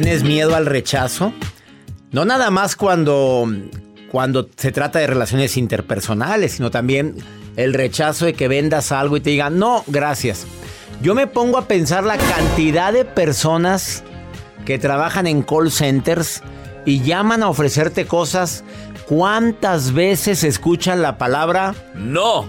¿Tienes 0.00 0.22
miedo 0.22 0.54
al 0.54 0.64
rechazo? 0.64 1.32
No 2.12 2.24
nada 2.24 2.52
más 2.52 2.76
cuando, 2.76 3.52
cuando 4.12 4.48
se 4.56 4.70
trata 4.70 5.00
de 5.00 5.08
relaciones 5.08 5.56
interpersonales, 5.56 6.52
sino 6.52 6.70
también 6.70 7.16
el 7.56 7.74
rechazo 7.74 8.24
de 8.24 8.34
que 8.34 8.46
vendas 8.46 8.92
algo 8.92 9.16
y 9.16 9.20
te 9.20 9.30
digan, 9.30 9.58
no, 9.58 9.82
gracias. 9.88 10.46
Yo 11.02 11.16
me 11.16 11.26
pongo 11.26 11.58
a 11.58 11.66
pensar 11.66 12.04
la 12.04 12.16
cantidad 12.16 12.92
de 12.92 13.04
personas 13.04 14.04
que 14.64 14.78
trabajan 14.78 15.26
en 15.26 15.42
call 15.42 15.72
centers 15.72 16.42
y 16.86 17.02
llaman 17.02 17.42
a 17.42 17.48
ofrecerte 17.48 18.06
cosas. 18.06 18.62
¿Cuántas 19.08 19.94
veces 19.94 20.44
escuchan 20.44 21.02
la 21.02 21.18
palabra 21.18 21.74
no? 21.96 22.46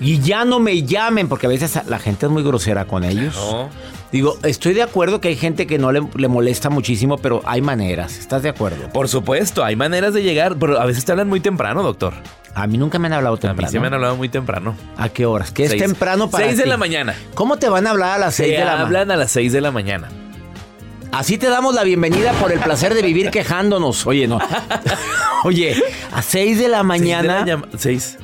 Y 0.00 0.18
ya 0.18 0.44
no 0.44 0.58
me 0.58 0.82
llamen, 0.82 1.28
porque 1.28 1.46
a 1.46 1.48
veces 1.48 1.78
la 1.86 2.00
gente 2.00 2.26
es 2.26 2.32
muy 2.32 2.42
grosera 2.42 2.86
con 2.86 3.04
ellos. 3.04 3.36
No. 3.36 3.70
Digo, 4.12 4.38
estoy 4.44 4.72
de 4.74 4.82
acuerdo 4.82 5.20
que 5.20 5.28
hay 5.28 5.36
gente 5.36 5.66
que 5.66 5.78
no 5.78 5.90
le, 5.92 6.00
le, 6.16 6.28
molesta 6.28 6.70
muchísimo, 6.70 7.18
pero 7.18 7.42
hay 7.44 7.60
maneras. 7.60 8.18
¿Estás 8.18 8.42
de 8.42 8.48
acuerdo? 8.48 8.88
Por 8.92 9.08
supuesto, 9.08 9.64
hay 9.64 9.76
maneras 9.76 10.14
de 10.14 10.22
llegar, 10.22 10.56
pero 10.56 10.80
a 10.80 10.86
veces 10.86 11.04
te 11.04 11.12
hablan 11.12 11.28
muy 11.28 11.40
temprano, 11.40 11.82
doctor. 11.82 12.14
A 12.54 12.66
mí 12.66 12.78
nunca 12.78 12.98
me 12.98 13.08
han 13.08 13.12
hablado 13.14 13.36
temprano. 13.36 13.66
A 13.66 13.70
mí 13.70 13.72
sí 13.72 13.78
me 13.78 13.88
han 13.88 13.94
hablado 13.94 14.16
muy 14.16 14.28
temprano. 14.28 14.74
¿A 14.96 15.08
qué 15.10 15.26
horas? 15.26 15.50
¿Qué 15.50 15.68
Seis. 15.68 15.82
es 15.82 15.88
temprano 15.88 16.30
para 16.30 16.46
6 16.46 16.56
de 16.56 16.62
ti? 16.62 16.68
la 16.70 16.76
mañana. 16.78 17.14
¿Cómo 17.34 17.58
te 17.58 17.68
van 17.68 17.86
a 17.86 17.90
hablar 17.90 18.12
a 18.12 18.18
las 18.18 18.34
6 18.36 18.48
Te 18.48 18.52
de 18.54 18.58
la 18.60 18.64
mañana? 18.70 18.86
hablan 18.86 19.10
a 19.10 19.16
las 19.16 19.30
6 19.32 19.52
de 19.52 19.60
la 19.60 19.70
mañana. 19.72 20.08
Así 21.12 21.36
te 21.38 21.48
damos 21.48 21.74
la 21.74 21.82
bienvenida 21.84 22.32
por 22.34 22.52
el 22.52 22.58
placer 22.60 22.94
de 22.94 23.02
vivir 23.02 23.30
quejándonos. 23.30 24.06
Oye, 24.06 24.26
no. 24.28 24.38
Oye, 25.44 25.74
a 26.12 26.22
6 26.22 26.58
de 26.58 26.68
la 26.68 26.82
mañana. 26.82 27.44
6. 27.76 28.18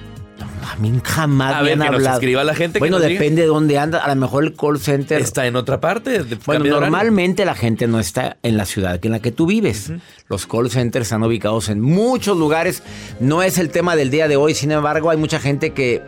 A 0.62 0.77
mí 0.77 0.93
jamás 1.03 1.55
A 1.55 1.59
me 1.59 1.65
ver, 1.65 1.73
han 1.73 1.78
que 1.81 1.84
nos 1.87 1.95
hablado. 1.97 2.17
escriba 2.17 2.45
la 2.45 2.55
gente 2.55 2.75
que 2.75 2.78
Bueno, 2.81 2.99
diga. 2.99 3.09
depende 3.09 3.43
de 3.43 3.49
dónde 3.49 3.78
anda. 3.78 3.99
A 3.99 4.09
lo 4.09 4.17
mejor 4.21 4.45
el 4.45 4.55
call 4.55 4.78
center. 4.78 5.21
Está 5.21 5.47
en 5.47 5.56
otra 5.56 5.81
parte. 5.81 6.23
Bueno, 6.47 6.65
normalmente 6.65 7.45
la 7.45 7.55
gente 7.55 7.87
no 7.89 7.99
está 7.99 8.37
en 8.43 8.56
la 8.56 8.65
ciudad 8.65 8.99
en 9.05 9.12
la 9.12 9.19
que 9.21 9.33
tú 9.33 9.47
vives. 9.47 9.93
Los 10.28 10.47
call 10.47 10.71
centers 10.71 11.06
están 11.06 11.22
ubicados 11.25 11.69
en 11.69 11.81
muchos 11.81 12.37
lugares. 12.39 12.83
No 13.21 13.43
es 13.43 13.59
el 13.59 13.71
tema 13.71 13.97
del 13.97 14.11
día 14.11 14.28
de 14.28 14.37
hoy, 14.37 14.55
sin 14.55 14.71
embargo, 14.71 15.11
hay 15.11 15.17
mucha 15.19 15.41
gente 15.41 15.71
que 15.72 16.01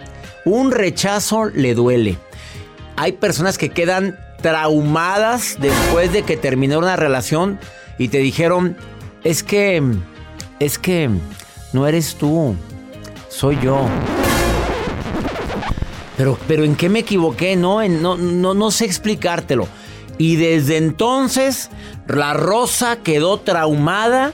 un 0.44 0.70
rechazo 0.70 1.46
le 1.46 1.74
duele. 1.74 2.16
Hay 2.96 3.12
personas 3.12 3.58
que 3.58 3.70
quedan 3.70 4.16
traumadas 4.40 5.56
después 5.60 6.12
de 6.12 6.22
que 6.22 6.36
terminó 6.36 6.78
una 6.78 6.96
relación 6.96 7.58
y 7.98 8.08
te 8.08 8.18
dijeron, 8.18 8.76
es 9.24 9.42
que, 9.42 9.82
es 10.60 10.78
que 10.78 11.10
no 11.72 11.86
eres 11.88 12.14
tú, 12.14 12.54
soy 13.28 13.58
yo. 13.62 13.88
Pero, 16.16 16.38
pero 16.46 16.64
¿en 16.64 16.76
qué 16.76 16.88
me 16.88 17.00
equivoqué? 17.00 17.56
No, 17.56 17.86
no, 17.88 18.16
no, 18.16 18.54
no 18.54 18.70
sé 18.70 18.84
explicártelo. 18.84 19.68
Y 20.18 20.36
desde 20.36 20.76
entonces 20.76 21.70
la 22.06 22.34
rosa 22.34 22.98
quedó 23.02 23.40
traumada 23.40 24.32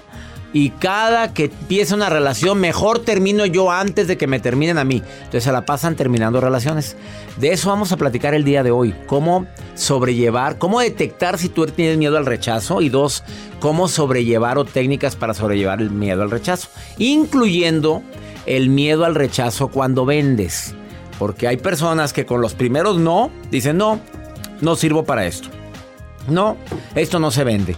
y 0.53 0.71
cada 0.71 1.33
que 1.33 1.45
empieza 1.45 1.95
una 1.95 2.11
relación, 2.11 2.59
mejor 2.59 2.99
termino 2.99 3.47
yo 3.47 3.71
antes 3.71 4.09
de 4.09 4.19
que 4.19 4.27
me 4.27 4.41
terminen 4.41 4.79
a 4.79 4.85
mí. 4.85 5.03
Entonces 5.19 5.45
se 5.45 5.53
la 5.53 5.65
pasan 5.65 5.95
terminando 5.95 6.41
relaciones. 6.41 6.97
De 7.39 7.53
eso 7.53 7.69
vamos 7.69 7.93
a 7.93 7.97
platicar 7.97 8.35
el 8.35 8.45
día 8.45 8.63
de 8.63 8.73
hoy. 8.73 8.95
Cómo 9.07 9.47
sobrellevar, 9.75 10.59
cómo 10.59 10.81
detectar 10.81 11.39
si 11.39 11.49
tú 11.49 11.67
tienes 11.67 11.99
miedo 11.99 12.17
al 12.17 12.27
rechazo. 12.27 12.81
Y 12.83 12.89
dos, 12.89 13.23
cómo 13.61 13.87
sobrellevar 13.87 14.59
o 14.59 14.65
técnicas 14.65 15.15
para 15.15 15.35
sobrellevar 15.35 15.81
el 15.81 15.91
miedo 15.91 16.23
al 16.23 16.31
rechazo. 16.31 16.69
Incluyendo 16.99 18.03
el 18.45 18.71
miedo 18.71 19.05
al 19.05 19.15
rechazo 19.15 19.69
cuando 19.69 20.05
vendes. 20.05 20.75
Porque 21.21 21.47
hay 21.47 21.59
personas 21.59 22.15
que 22.15 22.25
con 22.25 22.41
los 22.41 22.55
primeros 22.55 22.97
no 22.97 23.31
dicen, 23.51 23.77
no, 23.77 24.01
no 24.63 24.75
sirvo 24.75 25.05
para 25.05 25.27
esto. 25.27 25.51
No, 26.29 26.57
esto 26.95 27.19
no 27.19 27.31
se 27.31 27.45
vende. 27.45 27.77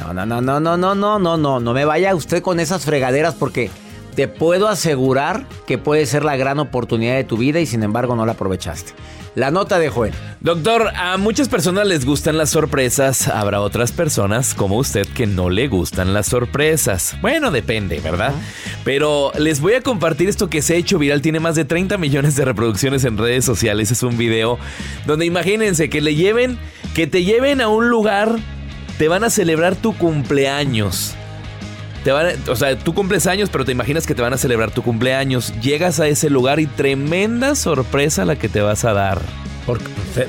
No, 0.00 0.12
no, 0.12 0.26
no, 0.26 0.40
no, 0.40 0.58
no, 0.58 0.76
no, 0.76 0.96
no, 0.96 1.18
no, 1.20 1.36
no, 1.36 1.60
no 1.60 1.72
me 1.72 1.84
vaya 1.84 2.12
usted 2.16 2.42
con 2.42 2.58
esas 2.58 2.84
fregaderas 2.84 3.36
porque 3.36 3.70
te 4.16 4.28
puedo 4.28 4.66
asegurar 4.66 5.46
que 5.66 5.76
puede 5.76 6.06
ser 6.06 6.24
la 6.24 6.36
gran 6.36 6.58
oportunidad 6.58 7.14
de 7.16 7.24
tu 7.24 7.36
vida 7.36 7.60
y 7.60 7.66
sin 7.66 7.82
embargo 7.82 8.16
no 8.16 8.24
la 8.24 8.32
aprovechaste. 8.32 8.92
La 9.34 9.50
nota 9.50 9.78
de 9.78 9.90
Joel. 9.90 10.14
Doctor, 10.40 10.90
a 10.96 11.18
muchas 11.18 11.50
personas 11.50 11.86
les 11.86 12.06
gustan 12.06 12.38
las 12.38 12.48
sorpresas. 12.48 13.28
Habrá 13.28 13.60
otras 13.60 13.92
personas 13.92 14.54
como 14.54 14.78
usted 14.78 15.06
que 15.06 15.26
no 15.26 15.50
le 15.50 15.68
gustan 15.68 16.14
las 16.14 16.28
sorpresas. 16.28 17.16
Bueno, 17.20 17.50
depende, 17.50 18.00
¿verdad? 18.00 18.32
Pero 18.82 19.32
les 19.38 19.60
voy 19.60 19.74
a 19.74 19.82
compartir 19.82 20.30
esto 20.30 20.48
que 20.48 20.62
se 20.62 20.72
ha 20.72 20.76
hecho 20.78 20.98
viral. 20.98 21.20
Tiene 21.20 21.38
más 21.38 21.54
de 21.54 21.66
30 21.66 21.98
millones 21.98 22.34
de 22.36 22.46
reproducciones 22.46 23.04
en 23.04 23.18
redes 23.18 23.44
sociales. 23.44 23.90
Es 23.90 24.02
un 24.02 24.16
video 24.16 24.58
donde 25.04 25.26
imagínense 25.26 25.90
que 25.90 26.00
le 26.00 26.14
lleven, 26.14 26.58
que 26.94 27.06
te 27.06 27.22
lleven 27.22 27.60
a 27.60 27.68
un 27.68 27.90
lugar, 27.90 28.36
te 28.96 29.08
van 29.08 29.24
a 29.24 29.28
celebrar 29.28 29.76
tu 29.76 29.94
cumpleaños. 29.94 31.14
Te 32.06 32.12
van 32.12 32.26
a- 32.26 32.52
o 32.52 32.54
sea, 32.54 32.78
tú 32.78 32.94
cumples 32.94 33.26
años, 33.26 33.48
pero 33.50 33.64
te 33.64 33.72
imaginas 33.72 34.06
que 34.06 34.14
te 34.14 34.22
van 34.22 34.32
a 34.32 34.38
celebrar 34.38 34.70
tu 34.70 34.80
cumpleaños. 34.84 35.52
Llegas 35.60 35.98
a 35.98 36.06
ese 36.06 36.30
lugar 36.30 36.60
y 36.60 36.68
tremenda 36.68 37.56
sorpresa 37.56 38.24
la 38.24 38.36
que 38.36 38.48
te 38.48 38.60
vas 38.60 38.84
a 38.84 38.92
dar. 38.92 39.20
Porque 39.66 39.86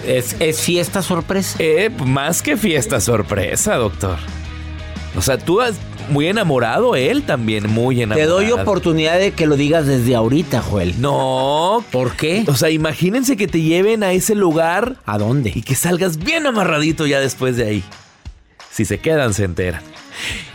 es, 0.08 0.36
es 0.40 0.60
fiesta 0.60 1.04
sorpresa. 1.04 1.56
Eh, 1.60 1.92
más 2.04 2.42
que 2.42 2.58
fiesta 2.58 3.00
sorpresa, 3.00 3.76
doctor. 3.76 4.18
O 5.16 5.22
sea, 5.22 5.38
tú 5.38 5.62
has- 5.62 5.76
muy 6.10 6.26
enamorado 6.26 6.96
él 6.96 7.22
también, 7.22 7.70
muy 7.70 8.02
enamorado. 8.02 8.38
Te 8.40 8.46
doy 8.48 8.52
oportunidad 8.60 9.20
de 9.20 9.34
que 9.34 9.46
lo 9.46 9.56
digas 9.56 9.86
desde 9.86 10.16
ahorita, 10.16 10.64
Joel. 10.64 11.00
No. 11.00 11.84
¿Por 11.92 12.16
qué? 12.16 12.44
O 12.48 12.56
sea, 12.56 12.72
imagínense 12.72 13.38
que 13.38 13.48
te 13.48 13.62
lleven 13.62 14.02
a 14.02 14.14
ese 14.14 14.34
lugar. 14.34 14.96
¿A 15.06 15.20
dónde? 15.20 15.52
Y 15.54 15.62
que 15.62 15.76
salgas 15.76 16.18
bien 16.18 16.48
amarradito 16.48 17.06
ya 17.06 17.20
después 17.20 17.56
de 17.56 17.66
ahí. 17.68 17.84
Si 18.78 18.86
se 18.86 19.00
quedan, 19.00 19.34
se 19.34 19.44
enteran. 19.44 19.82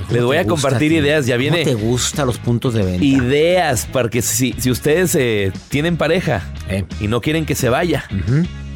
Les 0.08 0.22
voy 0.22 0.36
a 0.36 0.46
compartir 0.46 0.92
ideas, 0.92 1.26
ya 1.26 1.36
viene. 1.36 1.64
¿Cómo 1.64 1.76
te 1.76 1.82
gustan 1.84 2.28
los 2.28 2.38
puntos 2.38 2.72
de 2.72 2.84
venta? 2.84 3.04
Ideas 3.04 3.84
para 3.86 4.08
que 4.10 4.22
si, 4.22 4.54
si 4.58 4.70
ustedes 4.70 5.16
eh, 5.16 5.50
tienen 5.70 5.96
pareja 5.96 6.48
Eh. 6.68 6.84
y 7.00 7.08
no 7.08 7.20
quieren 7.20 7.44
que 7.46 7.56
se 7.56 7.68
vaya, 7.68 8.04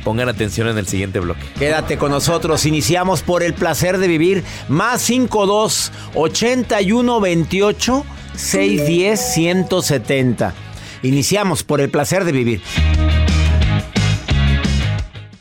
pongan 0.02 0.28
atención 0.28 0.66
en 0.66 0.78
el 0.78 0.88
siguiente 0.88 1.20
bloque. 1.20 1.42
Quédate 1.60 1.96
con 1.96 2.10
nosotros. 2.10 2.66
Iniciamos 2.66 3.22
por 3.22 3.44
el 3.44 3.54
placer 3.54 3.98
de 3.98 4.08
vivir. 4.08 4.42
Más 4.68 5.00
52 5.02 5.92
81 6.16 7.20
28 7.20 8.04
610 8.34 9.20
170. 9.32 10.54
Iniciamos 11.04 11.62
por 11.62 11.80
el 11.80 11.88
placer 11.88 12.24
de 12.24 12.32
vivir. 12.32 12.62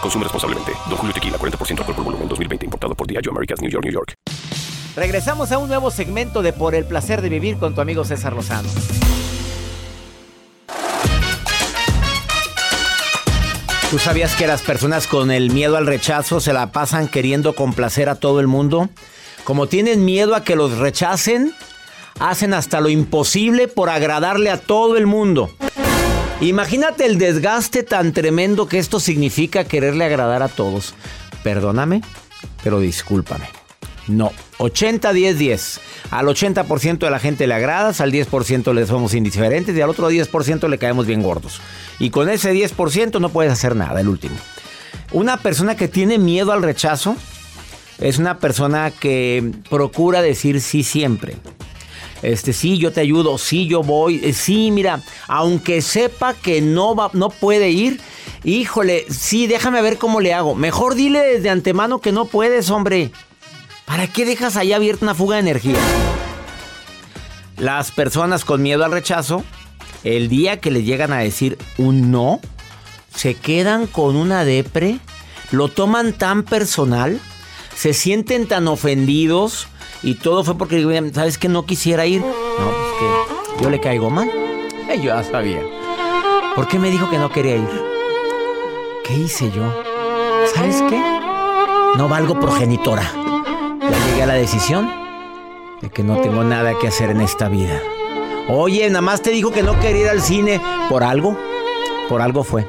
Consume 0.00 0.24
responsablemente. 0.24 0.72
Don 0.88 0.96
Julio 0.96 1.14
Tequila, 1.14 1.38
40% 1.38 1.78
alcohol 1.78 1.94
por 1.94 2.04
volumen, 2.04 2.28
2020. 2.28 2.64
Importado 2.66 2.94
por 2.94 3.06
Diageo 3.06 3.32
Americas, 3.32 3.60
New 3.60 3.70
York, 3.70 3.84
New 3.84 3.92
York. 3.92 4.14
Regresamos 4.96 5.52
a 5.52 5.58
un 5.58 5.68
nuevo 5.68 5.90
segmento 5.90 6.42
de 6.42 6.52
Por 6.52 6.74
el 6.74 6.84
placer 6.84 7.22
de 7.22 7.28
vivir 7.28 7.58
con 7.58 7.74
tu 7.74 7.80
amigo 7.80 8.04
César 8.04 8.32
Lozano. 8.32 8.68
¿Tú 13.90 13.98
sabías 13.98 14.34
que 14.34 14.46
las 14.46 14.60
personas 14.60 15.06
con 15.06 15.30
el 15.30 15.50
miedo 15.50 15.78
al 15.78 15.86
rechazo 15.86 16.40
se 16.40 16.52
la 16.52 16.72
pasan 16.72 17.08
queriendo 17.08 17.54
complacer 17.54 18.10
a 18.10 18.16
todo 18.16 18.38
el 18.40 18.46
mundo? 18.46 18.90
Como 19.44 19.66
tienen 19.66 20.04
miedo 20.04 20.34
a 20.34 20.44
que 20.44 20.56
los 20.56 20.76
rechacen, 20.76 21.54
hacen 22.20 22.52
hasta 22.52 22.80
lo 22.80 22.90
imposible 22.90 23.66
por 23.66 23.88
agradarle 23.88 24.50
a 24.50 24.60
todo 24.60 24.98
el 24.98 25.06
mundo. 25.06 25.50
Imagínate 26.40 27.04
el 27.04 27.18
desgaste 27.18 27.82
tan 27.82 28.12
tremendo 28.12 28.68
que 28.68 28.78
esto 28.78 29.00
significa 29.00 29.64
quererle 29.64 30.04
agradar 30.04 30.44
a 30.44 30.48
todos. 30.48 30.94
Perdóname, 31.42 32.00
pero 32.62 32.78
discúlpame. 32.78 33.46
No, 34.06 34.30
80, 34.58 35.12
10, 35.12 35.36
10. 35.36 35.80
Al 36.12 36.26
80% 36.26 36.98
de 36.98 37.10
la 37.10 37.18
gente 37.18 37.48
le 37.48 37.54
agradas, 37.54 38.00
al 38.00 38.12
10% 38.12 38.72
le 38.72 38.86
somos 38.86 39.14
indiferentes 39.14 39.76
y 39.76 39.80
al 39.80 39.90
otro 39.90 40.10
10% 40.12 40.68
le 40.68 40.78
caemos 40.78 41.06
bien 41.06 41.22
gordos. 41.22 41.60
Y 41.98 42.10
con 42.10 42.28
ese 42.28 42.54
10% 42.54 43.20
no 43.20 43.30
puedes 43.30 43.52
hacer 43.52 43.74
nada, 43.74 44.00
el 44.00 44.08
último. 44.08 44.36
Una 45.10 45.38
persona 45.38 45.76
que 45.76 45.88
tiene 45.88 46.18
miedo 46.18 46.52
al 46.52 46.62
rechazo 46.62 47.16
es 48.00 48.18
una 48.18 48.38
persona 48.38 48.92
que 48.92 49.50
procura 49.68 50.22
decir 50.22 50.60
sí 50.60 50.84
siempre. 50.84 51.36
Este, 52.22 52.52
sí, 52.52 52.78
yo 52.78 52.92
te 52.92 53.00
ayudo, 53.00 53.38
sí, 53.38 53.66
yo 53.66 53.82
voy, 53.82 54.20
eh, 54.24 54.32
sí, 54.32 54.70
mira, 54.70 55.00
aunque 55.28 55.82
sepa 55.82 56.34
que 56.34 56.60
no 56.60 56.96
va, 56.96 57.10
no 57.12 57.30
puede 57.30 57.70
ir, 57.70 58.00
híjole, 58.42 59.06
sí, 59.08 59.46
déjame 59.46 59.82
ver 59.82 59.98
cómo 59.98 60.20
le 60.20 60.34
hago. 60.34 60.54
Mejor 60.54 60.94
dile 60.94 61.20
desde 61.20 61.50
antemano 61.50 62.00
que 62.00 62.12
no 62.12 62.24
puedes, 62.24 62.70
hombre. 62.70 63.12
¿Para 63.84 64.06
qué 64.06 64.24
dejas 64.24 64.56
ahí 64.56 64.72
abierta 64.72 65.04
una 65.04 65.14
fuga 65.14 65.36
de 65.36 65.42
energía? 65.42 65.78
Las 67.56 67.90
personas 67.90 68.44
con 68.44 68.62
miedo 68.62 68.84
al 68.84 68.92
rechazo, 68.92 69.44
el 70.04 70.28
día 70.28 70.60
que 70.60 70.70
le 70.70 70.82
llegan 70.82 71.12
a 71.12 71.18
decir 71.18 71.56
un 71.76 72.10
no, 72.10 72.40
se 73.14 73.34
quedan 73.34 73.86
con 73.86 74.16
una 74.16 74.44
depre, 74.44 74.98
lo 75.50 75.68
toman 75.68 76.12
tan 76.12 76.42
personal, 76.42 77.20
se 77.74 77.94
sienten 77.94 78.46
tan 78.46 78.68
ofendidos 78.68 79.68
y 80.02 80.14
todo 80.14 80.44
fue 80.44 80.56
porque, 80.56 81.10
¿sabes 81.14 81.38
que 81.38 81.48
no 81.48 81.64
quisiera 81.66 82.06
ir? 82.06 82.20
No, 82.20 82.26
pues 82.28 83.56
que 83.58 83.62
yo 83.64 83.70
le 83.70 83.80
caigo 83.80 84.10
mal. 84.10 84.28
Eh, 84.88 84.96
Yo 84.96 85.04
ya 85.14 85.22
sabía. 85.22 85.60
¿Por 86.54 86.66
qué 86.68 86.78
me 86.78 86.90
dijo 86.90 87.08
que 87.10 87.18
no 87.18 87.30
quería 87.30 87.56
ir? 87.56 87.68
¿Qué 89.04 89.14
hice 89.14 89.50
yo? 89.50 89.62
¿Sabes 90.54 90.82
qué? 90.88 90.98
No 91.96 92.08
valgo 92.08 92.38
progenitora. 92.38 93.02
Ya 93.80 94.06
llegué 94.06 94.22
a 94.22 94.26
la 94.26 94.34
decisión 94.34 94.90
de 95.80 95.90
que 95.90 96.02
no 96.02 96.16
tengo 96.16 96.42
nada 96.44 96.74
que 96.80 96.88
hacer 96.88 97.10
en 97.10 97.20
esta 97.20 97.48
vida. 97.48 97.80
Oye, 98.48 98.88
nada 98.88 99.02
más 99.02 99.20
te 99.22 99.30
dijo 99.30 99.50
que 99.50 99.62
no 99.62 99.78
quería 99.80 100.02
ir 100.02 100.08
al 100.08 100.22
cine. 100.22 100.60
¿Por 100.88 101.02
algo? 101.04 101.36
Por 102.08 102.22
algo 102.22 102.44
fue. 102.44 102.66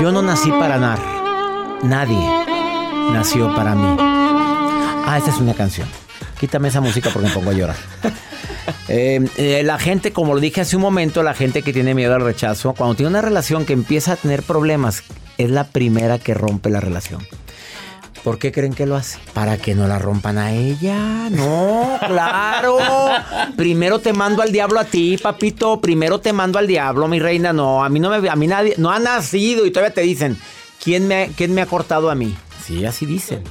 Yo 0.00 0.10
no 0.12 0.22
nací 0.22 0.50
para 0.50 0.78
nadar. 0.78 0.98
Nadie 1.82 2.18
nació 3.12 3.54
para 3.54 3.74
mí. 3.74 4.07
Ah, 5.10 5.16
esa 5.16 5.30
es 5.30 5.38
una 5.38 5.54
canción. 5.54 5.88
Quítame 6.38 6.68
esa 6.68 6.82
música 6.82 7.08
porque 7.10 7.28
me 7.28 7.34
pongo 7.34 7.50
a 7.50 7.54
llorar. 7.54 7.76
Eh, 8.90 9.20
eh, 9.36 9.62
la 9.64 9.78
gente, 9.78 10.12
como 10.12 10.34
lo 10.34 10.40
dije 10.40 10.62
hace 10.62 10.76
un 10.76 10.82
momento, 10.82 11.22
la 11.22 11.34
gente 11.34 11.62
que 11.62 11.74
tiene 11.74 11.94
miedo 11.94 12.14
al 12.14 12.22
rechazo, 12.22 12.74
cuando 12.74 12.94
tiene 12.96 13.10
una 13.10 13.20
relación 13.20 13.66
que 13.66 13.74
empieza 13.74 14.12
a 14.12 14.16
tener 14.16 14.42
problemas, 14.42 15.02
es 15.36 15.50
la 15.50 15.64
primera 15.64 16.18
que 16.18 16.32
rompe 16.32 16.70
la 16.70 16.80
relación. 16.80 17.26
¿Por 18.24 18.38
qué 18.38 18.50
creen 18.50 18.72
que 18.72 18.86
lo 18.86 18.96
hace? 18.96 19.18
Para 19.34 19.58
que 19.58 19.74
no 19.74 19.86
la 19.86 19.98
rompan 19.98 20.38
a 20.38 20.52
ella. 20.52 21.28
No, 21.30 21.98
claro. 22.06 22.78
Primero 23.56 23.98
te 23.98 24.14
mando 24.14 24.42
al 24.42 24.52
diablo 24.52 24.80
a 24.80 24.84
ti, 24.84 25.18
papito. 25.18 25.80
Primero 25.80 26.20
te 26.20 26.32
mando 26.32 26.58
al 26.58 26.66
diablo, 26.66 27.08
mi 27.08 27.20
reina. 27.20 27.52
No, 27.52 27.84
a 27.84 27.88
mí 27.88 28.00
no 28.00 28.10
me, 28.10 28.28
a 28.28 28.36
mí 28.36 28.46
nadie, 28.46 28.74
no 28.78 28.90
ha 28.90 28.98
nacido 28.98 29.66
y 29.66 29.70
todavía 29.70 29.94
te 29.94 30.02
dicen, 30.02 30.38
¿quién 30.82 31.08
me, 31.08 31.30
quién 31.36 31.52
me 31.54 31.62
ha 31.62 31.66
cortado 31.66 32.10
a 32.10 32.14
mí? 32.14 32.34
Sí, 32.66 32.84
así 32.86 33.06
dicen. 33.06 33.42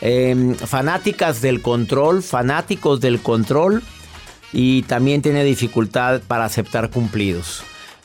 Eh, 0.00 0.54
fanáticas 0.58 1.42
del 1.42 1.60
control, 1.60 2.22
fanáticos 2.22 3.00
del 3.00 3.20
control 3.20 3.82
y 4.52 4.82
también 4.82 5.22
tiene 5.22 5.44
dificultad 5.44 6.22
para 6.26 6.44
aceptar 6.44 6.90
cumplidos. 6.90 7.62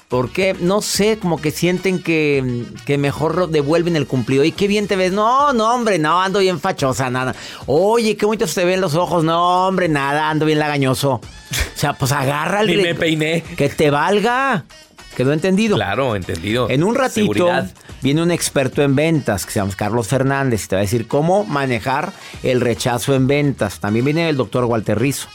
Porque, 0.07 0.55
no 0.59 0.81
sé, 0.81 1.17
como 1.17 1.41
que 1.41 1.49
sienten 1.49 2.01
que, 2.01 2.63
que 2.85 2.97
mejor 2.97 3.49
devuelven 3.49 3.95
el 3.95 4.05
cumplido. 4.05 4.43
Y 4.43 4.51
qué 4.51 4.67
bien 4.67 4.87
te 4.87 4.95
ves. 4.95 5.11
No, 5.11 5.51
no, 5.51 5.73
hombre, 5.73 5.97
no, 5.97 6.21
ando 6.21 6.39
bien 6.39 6.59
fachosa, 6.59 7.09
nada. 7.09 7.35
Oye, 7.65 8.15
qué 8.15 8.25
bonito 8.25 8.45
se 8.45 8.61
te 8.61 8.65
ven 8.65 8.81
los 8.81 8.93
ojos. 8.93 9.23
No, 9.23 9.67
hombre, 9.67 9.89
nada, 9.89 10.29
ando 10.29 10.45
bien 10.45 10.59
lagañoso. 10.59 11.13
O 11.13 11.21
sea, 11.73 11.93
pues 11.93 12.11
agarra 12.11 12.61
el. 12.61 12.67
Ni 12.67 12.77
me 12.77 12.93
peiné. 12.93 13.41
Que 13.57 13.67
te 13.67 13.89
valga. 13.89 14.65
¿Quedó 15.17 15.33
entendido? 15.33 15.75
Claro, 15.75 16.15
entendido. 16.15 16.69
En 16.69 16.83
un 16.83 16.93
ratito 16.93 17.33
Seguridad. 17.33 17.71
Viene 18.01 18.21
un 18.21 18.31
experto 18.31 18.81
en 18.81 18.95
ventas 18.95 19.45
que 19.45 19.51
se 19.51 19.59
llama 19.59 19.73
Carlos 19.75 20.07
Fernández 20.07 20.65
y 20.65 20.67
te 20.67 20.75
va 20.75 20.81
a 20.81 20.83
decir 20.83 21.07
cómo 21.07 21.43
manejar 21.45 22.13
el 22.43 22.61
rechazo 22.61 23.15
en 23.15 23.27
ventas. 23.27 23.79
También 23.79 24.05
viene 24.05 24.29
el 24.29 24.37
doctor 24.37 24.65
Walter 24.65 24.99
Rizzo 24.99 25.27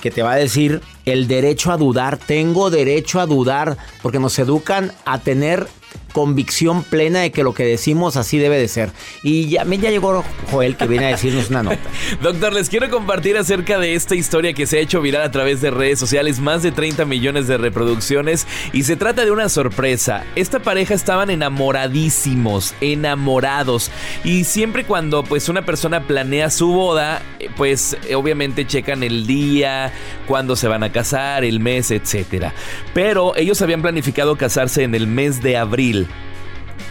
que 0.00 0.10
te 0.10 0.22
va 0.22 0.32
a 0.32 0.36
decir 0.36 0.82
el 1.04 1.28
derecho 1.28 1.72
a 1.72 1.76
dudar. 1.76 2.18
Tengo 2.18 2.70
derecho 2.70 3.20
a 3.20 3.26
dudar 3.26 3.78
porque 4.02 4.18
nos 4.18 4.38
educan 4.38 4.92
a 5.04 5.20
tener 5.20 5.66
convicción 6.14 6.84
plena 6.84 7.22
de 7.22 7.32
que 7.32 7.42
lo 7.42 7.54
que 7.54 7.64
decimos 7.64 8.16
así 8.16 8.38
debe 8.38 8.56
de 8.56 8.68
ser. 8.68 8.92
Y 9.24 9.48
ya, 9.48 9.64
ya 9.64 9.90
llegó 9.90 10.24
Joel 10.48 10.76
que 10.76 10.86
viene 10.86 11.06
a 11.06 11.08
decirnos 11.08 11.50
una 11.50 11.64
nota. 11.64 11.80
Doctor, 12.22 12.52
les 12.52 12.70
quiero 12.70 12.88
compartir 12.88 13.36
acerca 13.36 13.80
de 13.80 13.96
esta 13.96 14.14
historia 14.14 14.54
que 14.54 14.66
se 14.66 14.78
ha 14.78 14.80
hecho 14.80 15.02
viral 15.02 15.22
a 15.22 15.32
través 15.32 15.60
de 15.60 15.72
redes 15.72 15.98
sociales, 15.98 16.38
más 16.38 16.62
de 16.62 16.70
30 16.70 17.04
millones 17.04 17.48
de 17.48 17.58
reproducciones 17.58 18.46
y 18.72 18.84
se 18.84 18.94
trata 18.94 19.24
de 19.24 19.32
una 19.32 19.48
sorpresa. 19.48 20.24
Esta 20.36 20.60
pareja 20.60 20.94
estaban 20.94 21.30
enamoradísimos, 21.30 22.74
enamorados 22.80 23.90
y 24.22 24.44
siempre 24.44 24.84
cuando 24.84 25.24
pues 25.24 25.48
una 25.48 25.66
persona 25.66 26.06
planea 26.06 26.48
su 26.50 26.68
boda, 26.68 27.22
eh, 27.40 27.50
pues 27.56 27.96
obviamente 28.14 28.68
checan 28.68 29.02
el 29.02 29.26
día, 29.26 29.92
cuándo 30.28 30.54
se 30.54 30.68
van 30.68 30.84
a 30.84 30.92
casar, 30.92 31.44
el 31.44 31.58
mes, 31.58 31.90
etcétera. 31.90 32.54
Pero 32.94 33.34
ellos 33.34 33.60
habían 33.62 33.82
planificado 33.82 34.36
casarse 34.36 34.84
en 34.84 34.94
el 34.94 35.08
mes 35.08 35.42
de 35.42 35.56
abril 35.56 36.03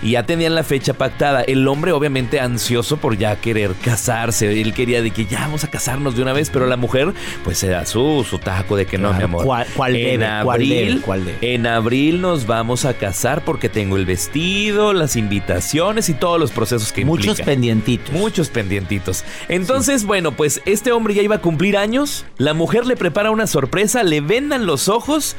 y 0.03 0.11
ya 0.11 0.25
tenían 0.25 0.53
la 0.53 0.63
fecha 0.63 0.93
pactada. 0.93 1.41
El 1.41 1.67
hombre 1.67 1.93
obviamente 1.93 2.39
ansioso 2.39 2.97
por 2.97 3.17
ya 3.17 3.37
querer 3.37 3.73
casarse. 3.83 4.61
Él 4.61 4.73
quería 4.73 5.01
de 5.01 5.11
que 5.11 5.25
ya 5.25 5.39
vamos 5.39 5.63
a 5.63 5.69
casarnos 5.69 6.15
de 6.15 6.21
una 6.21 6.33
vez, 6.33 6.49
pero 6.49 6.67
la 6.67 6.75
mujer 6.75 7.13
pues 7.43 7.57
se 7.57 7.69
da 7.69 7.85
su, 7.85 8.25
su 8.29 8.37
taco 8.37 8.75
de 8.75 8.85
que 8.85 8.97
no, 8.97 9.13
mi 9.13 9.23
amor. 9.23 9.45
¿Cuál, 9.45 9.95
en 9.95 10.23
abril, 10.23 11.01
En 11.41 11.65
abril 11.65 12.21
nos 12.21 12.45
vamos 12.45 12.83
a 12.83 12.93
casar 12.95 13.45
porque 13.45 13.69
tengo 13.69 13.95
el 13.95 14.05
vestido, 14.05 14.91
las 14.91 15.15
invitaciones 15.15 16.09
y 16.09 16.13
todos 16.13 16.39
los 16.39 16.51
procesos 16.51 16.91
que 16.91 17.05
Muchos 17.05 17.41
pendientitos. 17.41 18.13
Muchos 18.13 18.49
pendientitos. 18.49 19.23
Entonces, 19.47 20.05
bueno, 20.05 20.33
pues 20.33 20.61
este 20.65 20.91
hombre 20.91 21.13
ya 21.13 21.21
iba 21.21 21.35
a 21.35 21.41
cumplir 21.41 21.77
años. 21.77 22.25
La 22.37 22.53
mujer 22.53 22.85
le 22.85 22.97
prepara 22.97 23.31
una 23.31 23.47
sorpresa, 23.47 24.03
le 24.03 24.19
vendan 24.19 24.65
los 24.65 24.89
ojos. 24.89 25.35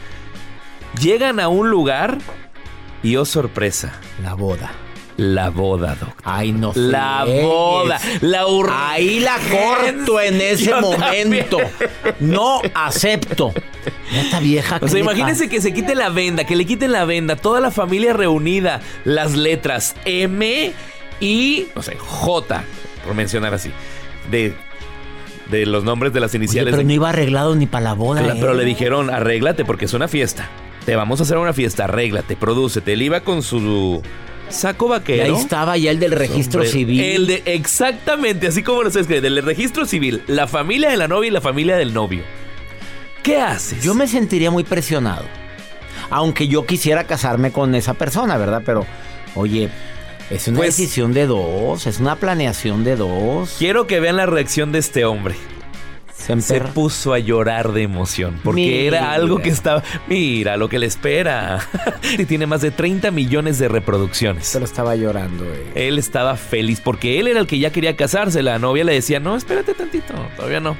Llegan 1.00 1.40
a 1.40 1.48
un 1.48 1.70
lugar 1.70 2.18
y 3.04 3.16
oh 3.16 3.24
sorpresa. 3.24 3.92
La 4.22 4.34
boda. 4.34 4.72
La 5.16 5.50
boda, 5.50 5.90
doctor. 5.94 6.14
Ay, 6.24 6.50
no 6.52 6.72
La 6.74 7.24
boda. 7.24 8.00
La 8.22 8.44
Ahí 8.72 9.20
la 9.20 9.36
corto 9.50 10.20
en 10.20 10.40
ese 10.40 10.74
momento. 10.74 11.58
No 12.18 12.60
acepto. 12.74 13.52
Esta 14.12 14.40
vieja. 14.40 14.80
O 14.82 14.88
sea, 14.88 14.98
imagínense 14.98 15.48
que 15.48 15.60
se 15.60 15.72
quite 15.72 15.94
la 15.94 16.08
venda, 16.08 16.44
que 16.44 16.56
le 16.56 16.64
quiten 16.64 16.90
la 16.90 17.04
venda, 17.04 17.36
toda 17.36 17.60
la 17.60 17.70
familia 17.70 18.12
reunida, 18.12 18.80
las 19.04 19.36
letras 19.36 19.94
M 20.04 20.72
y, 21.20 21.66
no 21.76 21.82
sé, 21.82 21.96
J, 21.96 22.64
por 23.04 23.14
mencionar 23.14 23.54
así, 23.54 23.70
de 24.30 24.54
de 25.50 25.66
los 25.66 25.84
nombres 25.84 26.14
de 26.14 26.20
las 26.20 26.34
iniciales. 26.34 26.72
pero 26.72 26.86
no 26.86 26.92
iba 26.92 27.10
arreglado 27.10 27.54
ni 27.54 27.66
para 27.66 27.84
la 27.84 27.92
boda. 27.92 28.22
Pero 28.40 28.54
le 28.54 28.64
dijeron, 28.64 29.10
arréglate 29.10 29.64
porque 29.66 29.84
es 29.84 29.92
una 29.92 30.08
fiesta. 30.08 30.48
Te 30.84 30.96
vamos 30.96 31.20
a 31.20 31.22
hacer 31.22 31.38
una 31.38 31.52
fiesta, 31.52 31.84
arréglate, 31.84 32.36
prodúcete. 32.36 32.92
Él 32.92 33.02
iba 33.02 33.20
con 33.20 33.42
su 33.42 34.02
saco 34.50 34.88
vaquero. 34.88 35.24
Y 35.24 35.30
ahí 35.30 35.40
estaba 35.40 35.76
ya 35.76 35.90
el 35.90 35.98
del 35.98 36.12
registro 36.12 36.64
civil. 36.64 37.00
El 37.00 37.26
de, 37.26 37.42
exactamente, 37.46 38.48
así 38.48 38.62
como 38.62 38.82
lo 38.82 38.90
sabes 38.90 39.06
que 39.06 39.20
del 39.20 39.42
registro 39.42 39.86
civil, 39.86 40.22
la 40.26 40.46
familia 40.46 40.90
de 40.90 40.96
la 40.96 41.08
novia 41.08 41.28
y 41.28 41.30
la 41.30 41.40
familia 41.40 41.76
del 41.76 41.94
novio. 41.94 42.22
¿Qué 43.22 43.40
haces? 43.40 43.82
Yo 43.82 43.94
me 43.94 44.06
sentiría 44.06 44.50
muy 44.50 44.64
presionado. 44.64 45.24
Aunque 46.10 46.48
yo 46.48 46.66
quisiera 46.66 47.04
casarme 47.04 47.50
con 47.50 47.74
esa 47.74 47.94
persona, 47.94 48.36
¿verdad? 48.36 48.62
Pero, 48.66 48.86
oye, 49.34 49.70
es 50.30 50.48
una 50.48 50.58
pues 50.58 50.76
decisión 50.76 51.14
de 51.14 51.26
dos, 51.26 51.86
es 51.86 51.98
una 51.98 52.16
planeación 52.16 52.84
de 52.84 52.96
dos. 52.96 53.56
Quiero 53.58 53.86
que 53.86 54.00
vean 54.00 54.16
la 54.16 54.26
reacción 54.26 54.72
de 54.72 54.80
este 54.80 55.06
hombre. 55.06 55.34
Se, 56.16 56.60
puso 56.60 57.12
a 57.12 57.18
llorar 57.18 57.72
de 57.72 57.82
emoción 57.82 58.40
porque 58.42 58.86
era 58.86 59.12
algo 59.12 59.38
que 59.38 59.50
estaba. 59.50 59.82
Mira 60.06 60.56
lo 60.56 60.68
que 60.68 60.78
le 60.78 60.86
espera. 60.86 61.60
y 62.18 62.24
tiene 62.24 62.46
más 62.46 62.62
de 62.62 62.70
30 62.70 63.10
millones 63.10 63.58
de 63.58 63.68
reproducciones. 63.68 64.50
Pero 64.52 64.64
estaba 64.64 64.96
llorando. 64.96 65.44
Eh. 65.44 65.88
Él 65.88 65.98
estaba 65.98 66.36
feliz 66.36 66.80
porque 66.80 67.20
él 67.20 67.28
era 67.28 67.40
el 67.40 67.46
que 67.46 67.58
ya 67.58 67.70
quería 67.70 67.96
casarse. 67.96 68.42
La 68.42 68.58
novia 68.58 68.84
le 68.84 68.94
decía: 68.94 69.20
No, 69.20 69.36
espérate 69.36 69.74
tantito, 69.74 70.14
todavía 70.36 70.60
no. 70.60 70.76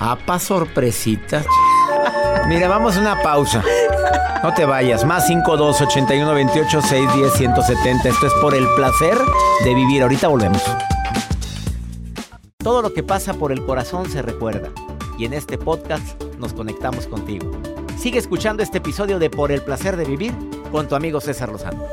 Apa 0.00 0.38
sorpresita. 0.40 1.44
Mira, 2.48 2.68
vamos 2.68 2.96
a 2.96 3.00
una 3.00 3.22
pausa. 3.22 3.62
No 4.42 4.52
te 4.54 4.64
vayas. 4.64 5.04
Más 5.04 5.26
52 5.28 5.80
81 5.82 6.34
28 6.34 6.82
610 6.82 7.32
170. 7.34 8.08
Esto 8.08 8.26
es 8.26 8.32
por 8.40 8.54
el 8.54 8.66
placer 8.74 9.16
de 9.64 9.74
vivir. 9.74 10.02
Ahorita 10.02 10.26
volvemos. 10.26 10.62
Todo 12.62 12.80
lo 12.80 12.94
que 12.94 13.02
pasa 13.02 13.34
por 13.34 13.50
el 13.50 13.64
corazón 13.66 14.08
se 14.08 14.22
recuerda 14.22 14.70
y 15.18 15.24
en 15.24 15.32
este 15.32 15.58
podcast 15.58 16.22
nos 16.38 16.52
conectamos 16.52 17.08
contigo. 17.08 17.50
Sigue 17.98 18.20
escuchando 18.20 18.62
este 18.62 18.78
episodio 18.78 19.18
de 19.18 19.30
Por 19.30 19.50
el 19.50 19.62
placer 19.62 19.96
de 19.96 20.04
vivir 20.04 20.32
con 20.70 20.86
tu 20.86 20.94
amigo 20.94 21.20
César 21.20 21.50
Lozano. 21.50 21.84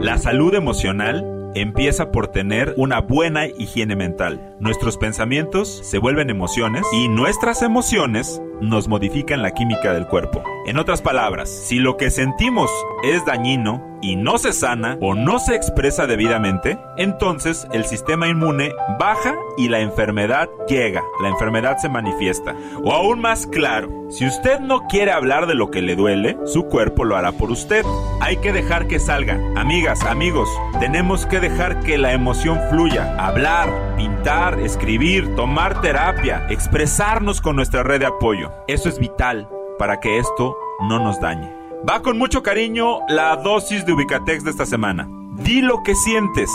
La 0.00 0.18
salud 0.18 0.52
emocional 0.54 1.52
empieza 1.54 2.10
por 2.10 2.26
tener 2.26 2.74
una 2.76 3.00
buena 3.00 3.46
higiene 3.46 3.94
mental. 3.94 4.53
Nuestros 4.60 4.96
pensamientos 4.96 5.80
se 5.82 5.98
vuelven 5.98 6.30
emociones 6.30 6.86
y 6.92 7.08
nuestras 7.08 7.62
emociones 7.62 8.40
nos 8.60 8.86
modifican 8.86 9.42
la 9.42 9.50
química 9.50 9.92
del 9.92 10.06
cuerpo. 10.06 10.44
En 10.66 10.78
otras 10.78 11.02
palabras, 11.02 11.50
si 11.50 11.78
lo 11.78 11.96
que 11.96 12.10
sentimos 12.10 12.70
es 13.02 13.24
dañino, 13.26 13.94
y 14.04 14.16
no 14.16 14.36
se 14.36 14.52
sana 14.52 14.98
o 15.00 15.14
no 15.14 15.38
se 15.38 15.54
expresa 15.54 16.06
debidamente, 16.06 16.78
entonces 16.98 17.66
el 17.72 17.86
sistema 17.86 18.28
inmune 18.28 18.70
baja 18.98 19.34
y 19.56 19.68
la 19.68 19.80
enfermedad 19.80 20.50
llega, 20.68 21.02
la 21.22 21.30
enfermedad 21.30 21.78
se 21.78 21.88
manifiesta. 21.88 22.54
O 22.84 22.92
aún 22.92 23.20
más 23.20 23.46
claro, 23.46 23.88
si 24.10 24.26
usted 24.26 24.60
no 24.60 24.86
quiere 24.88 25.10
hablar 25.10 25.46
de 25.46 25.54
lo 25.54 25.70
que 25.70 25.80
le 25.80 25.96
duele, 25.96 26.36
su 26.44 26.64
cuerpo 26.64 27.04
lo 27.04 27.16
hará 27.16 27.32
por 27.32 27.50
usted. 27.50 27.82
Hay 28.20 28.36
que 28.36 28.52
dejar 28.52 28.86
que 28.88 29.00
salga. 29.00 29.40
Amigas, 29.56 30.02
amigos, 30.04 30.50
tenemos 30.80 31.24
que 31.24 31.40
dejar 31.40 31.80
que 31.80 31.96
la 31.96 32.12
emoción 32.12 32.60
fluya. 32.68 33.16
Hablar, 33.18 33.96
pintar, 33.96 34.43
escribir, 34.52 35.34
tomar 35.36 35.80
terapia, 35.80 36.46
expresarnos 36.50 37.40
con 37.40 37.56
nuestra 37.56 37.82
red 37.82 38.00
de 38.00 38.06
apoyo. 38.06 38.52
Eso 38.68 38.90
es 38.90 38.98
vital 38.98 39.48
para 39.78 40.00
que 40.00 40.18
esto 40.18 40.54
no 40.82 40.98
nos 40.98 41.18
dañe. 41.18 41.50
Va 41.88 42.02
con 42.02 42.18
mucho 42.18 42.42
cariño 42.42 42.98
la 43.08 43.36
dosis 43.36 43.86
de 43.86 43.94
Ubicatex 43.94 44.44
de 44.44 44.50
esta 44.50 44.66
semana. 44.66 45.08
Di 45.36 45.62
lo 45.62 45.82
que 45.82 45.94
sientes, 45.94 46.50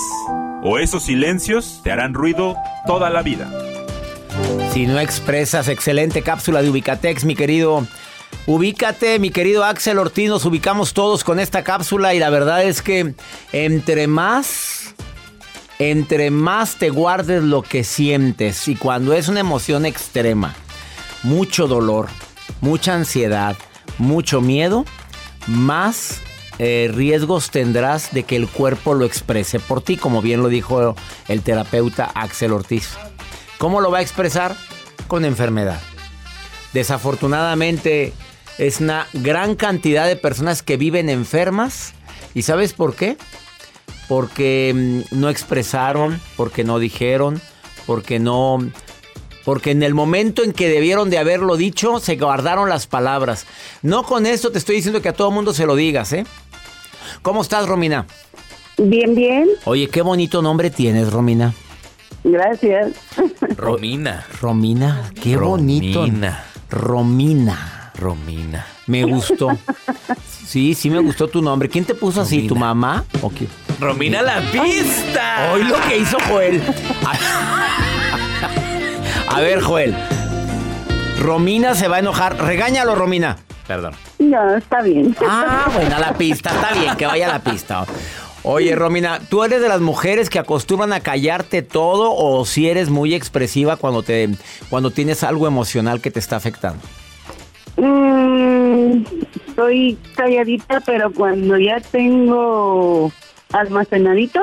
o 0.64 0.78
esos 0.78 1.04
silencios 1.04 1.82
te 1.84 1.92
harán 1.92 2.14
ruido 2.14 2.56
toda 2.86 3.10
la 3.10 3.24
vida. 3.24 3.52
Si 4.72 4.86
no 4.86 5.00
expresas, 5.00 5.68
excelente 5.68 6.22
cápsula 6.22 6.62
de 6.62 6.70
Ubicatex, 6.70 7.26
mi 7.26 7.36
querido. 7.36 7.88
Ubícate, 8.46 9.18
mi 9.20 9.32
querido 9.32 9.64
Axel 9.64 9.98
Ortiz, 9.98 10.30
nos 10.30 10.46
ubicamos 10.46 10.94
todos 10.94 11.24
con 11.24 11.40
esta 11.40 11.64
cápsula 11.64 12.14
y 12.14 12.20
la 12.20 12.30
verdad 12.30 12.64
es 12.64 12.82
que 12.82 13.16
entre 13.52 14.08
más, 14.08 14.79
entre 15.80 16.30
más 16.30 16.76
te 16.76 16.90
guardes 16.90 17.42
lo 17.42 17.62
que 17.62 17.86
sientes 17.86 18.68
y 18.68 18.76
cuando 18.76 19.14
es 19.14 19.30
una 19.30 19.40
emoción 19.40 19.86
extrema, 19.86 20.54
mucho 21.24 21.68
dolor, 21.68 22.10
mucha 22.60 22.94
ansiedad, 22.94 23.56
mucho 23.98 24.42
miedo, 24.42 24.84
más 25.48 26.20
eh, 26.60 26.92
riesgos 26.94 27.50
tendrás 27.50 28.12
de 28.12 28.24
que 28.24 28.36
el 28.36 28.50
cuerpo 28.50 28.94
lo 28.94 29.06
exprese 29.06 29.62
por 29.62 29.82
ti, 29.82 29.96
como 29.96 30.22
bien 30.22 30.44
lo 30.44 30.50
dijo 30.50 30.96
el 31.30 31.42
terapeuta 31.42 32.12
Axel 32.14 32.52
Ortiz. 32.52 32.98
¿Cómo 33.58 33.80
lo 33.80 33.90
va 33.90 34.00
a 34.00 34.02
expresar? 34.02 34.56
Con 35.08 35.24
enfermedad. 35.24 35.80
Desafortunadamente 36.74 38.12
es 38.58 38.82
una 38.82 39.08
gran 39.14 39.56
cantidad 39.56 40.08
de 40.08 40.18
personas 40.18 40.62
que 40.62 40.76
viven 40.76 41.10
enfermas. 41.10 41.94
¿Y 42.34 42.42
sabes 42.42 42.74
por 42.74 42.96
qué? 42.96 43.18
Porque 44.10 44.74
mm, 44.76 45.18
no 45.18 45.30
expresaron, 45.30 46.20
porque 46.36 46.66
no 46.66 46.80
dijeron, 46.80 47.42
porque 47.86 48.20
no 48.20 48.60
porque 49.46 49.72
en 49.72 49.82
el 49.82 49.96
momento 49.96 50.44
en 50.44 50.54
que 50.54 50.70
debieron 50.70 51.10
de 51.10 51.18
haberlo 51.18 51.58
dicho, 51.58 52.00
se 52.00 52.18
guardaron 52.18 52.70
las 52.70 52.86
palabras. 52.86 53.48
No 53.82 54.04
con 54.04 54.26
esto 54.26 54.52
te 54.52 54.60
estoy 54.60 54.76
diciendo 54.76 55.02
que 55.02 55.10
a 55.10 55.14
todo 55.14 55.32
mundo 55.32 55.54
se 55.54 55.66
lo 55.66 55.76
digas, 55.76 56.14
¿eh? 56.14 56.26
¿Cómo 57.24 57.42
estás, 57.42 57.68
Romina? 57.68 58.06
Bien, 58.78 59.16
bien. 59.16 59.48
Oye, 59.66 59.88
qué 59.88 60.02
bonito 60.02 60.42
nombre 60.42 60.70
tienes, 60.70 61.12
Romina. 61.12 61.54
Gracias. 62.24 62.94
Romina. 63.58 64.26
Romina, 64.40 65.12
qué 65.22 65.36
bonito. 65.36 66.06
Romina. 66.70 67.92
Romina. 67.96 68.68
Me 68.88 69.04
gustó. 69.04 69.50
Sí, 70.46 70.74
sí 70.74 70.90
me 70.90 71.00
gustó 71.00 71.28
tu 71.28 71.42
nombre. 71.42 71.70
¿Quién 71.70 71.86
te 71.86 71.94
puso 71.94 72.22
así? 72.22 72.48
¿Tu 72.48 72.56
mamá? 72.56 73.06
¿O 73.22 73.30
qué? 73.30 73.48
Romina 73.80 74.22
la 74.22 74.42
pista. 74.52 75.52
Hoy 75.54 75.64
lo 75.64 75.80
que 75.88 76.00
hizo 76.00 76.18
Joel. 76.28 76.62
A 79.30 79.40
ver, 79.40 79.62
Joel. 79.62 79.96
Romina 81.20 81.76
se 81.76 81.88
va 81.88 81.98
a 81.98 82.00
enojar. 82.00 82.38
Regáñalo, 82.38 82.96
Romina. 82.96 83.38
Perdón. 83.68 83.94
No, 84.18 84.58
está 84.58 84.82
bien. 84.82 85.16
Ah, 85.26 85.70
bueno, 85.74 85.96
a 85.96 86.00
la 86.00 86.14
pista. 86.14 86.50
Está 86.50 86.74
bien, 86.74 86.96
que 86.98 87.06
vaya 87.06 87.30
a 87.30 87.34
la 87.34 87.44
pista. 87.44 87.86
Oye, 88.44 88.76
Romina, 88.76 89.20
¿tú 89.30 89.44
eres 89.44 89.62
de 89.62 89.70
las 89.70 89.80
mujeres 89.80 90.30
que 90.30 90.40
acostumbran 90.40 90.92
a 90.92 91.02
callarte 91.02 91.62
todo 91.62 92.14
o 92.14 92.46
si 92.46 92.70
eres 92.70 92.90
muy 92.90 93.14
expresiva 93.14 93.78
cuando 93.78 94.02
te 94.02 94.30
cuando 94.70 94.92
tienes 94.92 95.24
algo 95.24 95.46
emocional 95.46 96.02
que 96.02 96.10
te 96.10 96.20
está 96.20 96.38
afectando? 96.38 96.82
Mm, 97.78 99.04
estoy 99.48 99.98
calladita, 100.16 100.82
pero 100.86 101.14
cuando 101.14 101.58
ya 101.58 101.80
tengo 101.80 103.12
almacenadito, 103.54 104.42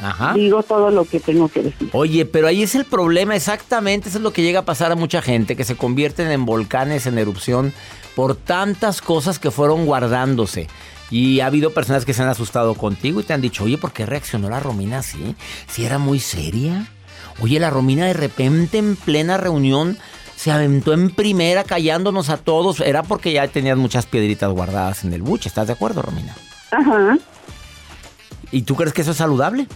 Ajá. 0.00 0.34
digo 0.34 0.62
todo 0.62 0.90
lo 0.90 1.04
que 1.04 1.20
tengo 1.20 1.48
que 1.48 1.62
decir. 1.62 1.90
Oye, 1.92 2.24
pero 2.26 2.46
ahí 2.46 2.62
es 2.62 2.74
el 2.74 2.84
problema, 2.84 3.34
exactamente, 3.36 4.08
eso 4.08 4.18
es 4.18 4.24
lo 4.24 4.32
que 4.32 4.42
llega 4.42 4.60
a 4.60 4.64
pasar 4.64 4.92
a 4.92 4.96
mucha 4.96 5.22
gente, 5.22 5.56
que 5.56 5.64
se 5.64 5.76
convierten 5.76 6.30
en 6.30 6.44
volcanes 6.44 7.06
en 7.06 7.18
erupción 7.18 7.72
por 8.14 8.34
tantas 8.36 9.00
cosas 9.00 9.38
que 9.38 9.50
fueron 9.50 9.86
guardándose. 9.86 10.68
Y 11.10 11.40
ha 11.40 11.46
habido 11.46 11.72
personas 11.72 12.04
que 12.04 12.12
se 12.12 12.22
han 12.22 12.28
asustado 12.28 12.74
contigo 12.74 13.20
y 13.20 13.22
te 13.22 13.32
han 13.32 13.40
dicho, 13.40 13.64
oye, 13.64 13.78
¿por 13.78 13.92
qué 13.92 14.04
reaccionó 14.04 14.50
la 14.50 14.60
Romina 14.60 14.98
así? 14.98 15.34
Si 15.66 15.86
era 15.86 15.98
muy 15.98 16.20
seria. 16.20 16.86
Oye, 17.40 17.58
la 17.60 17.70
Romina 17.70 18.04
de 18.04 18.12
repente 18.12 18.76
en 18.76 18.94
plena 18.94 19.38
reunión 19.38 19.96
se 20.36 20.50
aventó 20.50 20.92
en 20.92 21.08
primera 21.08 21.64
callándonos 21.64 22.28
a 22.28 22.36
todos. 22.36 22.80
Era 22.80 23.02
porque 23.04 23.32
ya 23.32 23.48
tenías 23.48 23.78
muchas 23.78 24.04
piedritas 24.04 24.52
guardadas 24.52 25.02
en 25.04 25.14
el 25.14 25.22
buche. 25.22 25.48
¿Estás 25.48 25.68
de 25.68 25.72
acuerdo, 25.72 26.02
Romina? 26.02 26.36
Ajá, 26.72 27.16
¿Y 28.52 28.62
tú 28.62 28.74
crees 28.76 28.92
que 28.92 29.02
eso 29.02 29.10
es 29.12 29.16
saludable? 29.16 29.66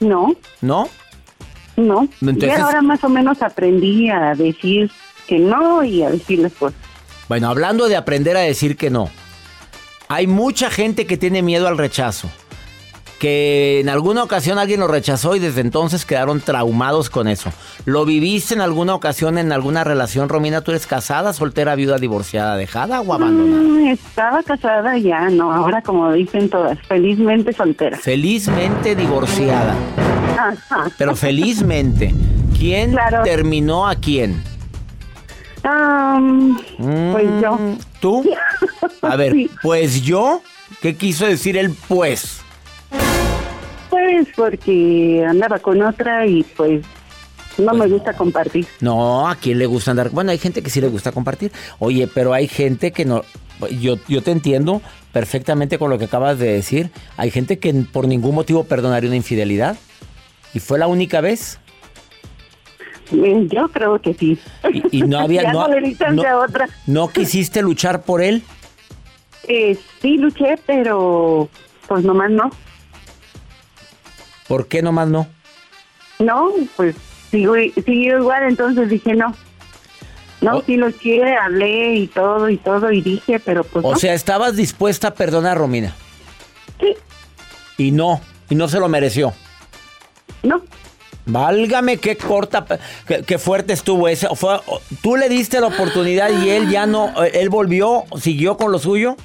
no, 0.00 0.34
¿No? 0.60 0.88
no. 1.76 2.08
Entonces- 2.20 2.58
y 2.58 2.60
ahora 2.60 2.82
más 2.82 3.02
o 3.04 3.08
menos 3.08 3.42
aprendí 3.42 4.10
a 4.10 4.34
decir 4.34 4.90
que 5.26 5.38
no 5.38 5.82
y 5.84 6.02
a 6.02 6.10
decirles 6.10 6.52
cosas. 6.58 6.78
Bueno, 7.28 7.48
hablando 7.48 7.88
de 7.88 7.96
aprender 7.96 8.36
a 8.36 8.40
decir 8.40 8.76
que 8.76 8.90
no, 8.90 9.10
hay 10.08 10.26
mucha 10.26 10.70
gente 10.70 11.06
que 11.06 11.16
tiene 11.16 11.42
miedo 11.42 11.66
al 11.66 11.76
rechazo. 11.78 12.28
Que 13.18 13.80
en 13.80 13.88
alguna 13.88 14.22
ocasión 14.22 14.58
alguien 14.58 14.80
lo 14.80 14.88
rechazó 14.88 15.34
y 15.36 15.38
desde 15.38 15.62
entonces 15.62 16.04
quedaron 16.04 16.40
traumados 16.42 17.08
con 17.08 17.28
eso. 17.28 17.50
¿Lo 17.86 18.04
viviste 18.04 18.52
en 18.52 18.60
alguna 18.60 18.94
ocasión 18.94 19.38
en 19.38 19.52
alguna 19.52 19.84
relación, 19.84 20.28
Romina? 20.28 20.60
¿Tú 20.60 20.72
eres 20.72 20.86
casada, 20.86 21.32
soltera, 21.32 21.74
viuda, 21.76 21.96
divorciada, 21.96 22.56
dejada 22.56 23.00
o 23.00 23.14
abandonada? 23.14 23.62
Mm, 23.62 23.86
estaba 23.88 24.42
casada 24.42 24.98
ya, 24.98 25.30
no, 25.30 25.50
ahora 25.50 25.80
como 25.80 26.12
dicen 26.12 26.50
todas, 26.50 26.78
felizmente 26.86 27.54
soltera. 27.54 27.96
Felizmente 27.96 28.94
divorciada. 28.94 29.74
Ajá. 30.38 30.90
Pero 30.98 31.16
felizmente. 31.16 32.14
¿Quién 32.58 32.90
Claro. 32.92 33.22
terminó 33.22 33.88
a 33.88 33.94
quién? 33.94 34.42
Am, 35.62 36.58
pues 37.12 37.26
yo. 37.42 37.58
¿Tú? 38.00 38.24
A 39.02 39.16
ver, 39.16 39.32
Sí. 39.32 39.50
pues 39.62 40.02
yo. 40.02 40.42
¿Qué 40.82 40.96
quiso 40.96 41.26
decir 41.26 41.56
el 41.56 41.70
pues? 41.88 42.40
Pues 43.90 44.28
porque 44.36 45.24
andaba 45.28 45.58
con 45.58 45.80
otra 45.82 46.26
y 46.26 46.42
pues 46.56 46.84
no 47.58 47.72
me 47.72 47.86
gusta 47.86 48.12
compartir. 48.12 48.66
No, 48.80 49.28
¿a 49.28 49.36
quién 49.36 49.58
le 49.58 49.66
gusta 49.66 49.92
andar? 49.92 50.10
Bueno, 50.10 50.30
hay 50.30 50.38
gente 50.38 50.62
que 50.62 50.70
sí 50.70 50.80
le 50.80 50.88
gusta 50.88 51.12
compartir. 51.12 51.52
Oye, 51.78 52.08
pero 52.12 52.32
hay 52.34 52.48
gente 52.48 52.92
que 52.92 53.04
no. 53.04 53.22
Yo, 53.80 53.96
yo 54.08 54.22
te 54.22 54.32
entiendo 54.32 54.82
perfectamente 55.12 55.78
con 55.78 55.88
lo 55.88 55.98
que 55.98 56.04
acabas 56.04 56.38
de 56.38 56.52
decir. 56.52 56.90
Hay 57.16 57.30
gente 57.30 57.58
que 57.58 57.72
por 57.90 58.06
ningún 58.06 58.34
motivo 58.34 58.64
perdonaría 58.64 59.08
una 59.08 59.16
infidelidad. 59.16 59.76
Y 60.52 60.60
fue 60.60 60.78
la 60.78 60.86
única 60.88 61.20
vez. 61.22 61.58
Eh, 63.12 63.46
Yo 63.50 63.68
creo 63.68 64.00
que 64.02 64.12
sí. 64.14 64.38
Y, 64.92 64.98
y 64.98 65.02
no 65.02 65.18
había. 65.20 65.42
no, 65.52 65.68
no- 65.68 66.22
a 66.22 66.38
otra. 66.38 66.68
¿No 66.86 67.08
quisiste 67.08 67.62
luchar 67.62 68.02
por 68.02 68.20
él? 68.20 68.42
Eh, 69.48 69.78
sí 70.02 70.18
luché, 70.18 70.56
pero 70.66 71.48
pues 71.86 72.04
nomás 72.04 72.30
no. 72.30 72.50
¿Por 74.48 74.68
qué 74.68 74.82
nomás 74.82 75.08
no? 75.08 75.26
No, 76.18 76.50
pues 76.76 76.94
sigo, 77.30 77.54
sigo 77.84 78.18
igual, 78.18 78.44
entonces 78.44 78.88
dije 78.88 79.14
no. 79.14 79.34
No, 80.40 80.58
O- 80.58 80.62
sí 80.62 80.76
luché, 80.76 81.34
hablé 81.36 81.94
y 81.94 82.06
todo 82.08 82.48
y 82.50 82.58
todo 82.58 82.92
y 82.92 83.00
dije, 83.02 83.40
pero 83.40 83.64
pues 83.64 83.84
O 83.84 83.92
no. 83.92 83.98
sea, 83.98 84.14
estabas 84.14 84.54
dispuesta 84.56 85.08
a 85.08 85.14
perdonar 85.14 85.52
a 85.52 85.60
Romina. 85.60 85.94
sí, 86.80 86.94
Y 87.78 87.90
no. 87.90 88.20
Y 88.48 88.54
no 88.54 88.68
se 88.68 88.78
lo 88.78 88.88
mereció. 88.88 89.32
no. 90.42 90.62
Válgame, 91.28 91.96
qué 91.96 92.16
corta, 92.16 92.64
qué, 93.08 93.24
qué 93.24 93.36
fuerte 93.38 93.72
estuvo 93.72 94.06
ese. 94.06 94.28
Fue, 94.36 94.60
tú 95.02 95.16
le 95.16 95.28
diste 95.28 95.60
la 95.60 95.66
oportunidad 95.66 96.30
y 96.30 96.50
él 96.50 96.70
ya 96.70 96.86
no, 96.86 97.12
él 97.24 97.48
volvió, 97.48 98.04
siguió 98.20 98.56
con 98.56 98.70
lo 98.70 98.78
suyo. 98.78 99.16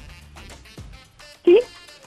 Sí, 1.44 1.60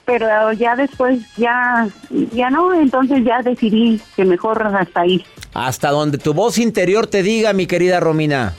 pero 0.06 0.54
ya 0.54 0.76
después 0.76 1.20
ya 1.38 1.88
ya 2.34 2.50
no, 2.50 2.74
entonces 2.74 3.24
ya 3.26 3.42
decidí 3.42 4.00
que 4.16 4.26
mejor 4.26 4.62
hasta 4.64 5.02
ahí. 5.02 5.24
Hasta 5.54 5.90
donde 5.92 6.18
tu 6.18 6.34
voz 6.34 6.58
interior 6.58 7.08
te 7.08 7.24
diga, 7.24 7.54
mi 7.54 7.66
querida 7.66 8.00
Romina. 8.00 8.54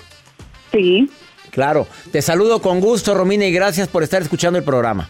Sí, 0.73 1.11
Claro, 1.51 1.87
te 2.13 2.21
saludo 2.21 2.61
con 2.61 2.81
gusto, 2.81 3.15
Romina, 3.15 3.47
y 3.47 3.53
gracias 3.53 3.89
por 3.89 4.03
estar 4.03 4.21
escuchando 4.21 4.59
el 4.59 4.65
programa. 4.65 5.09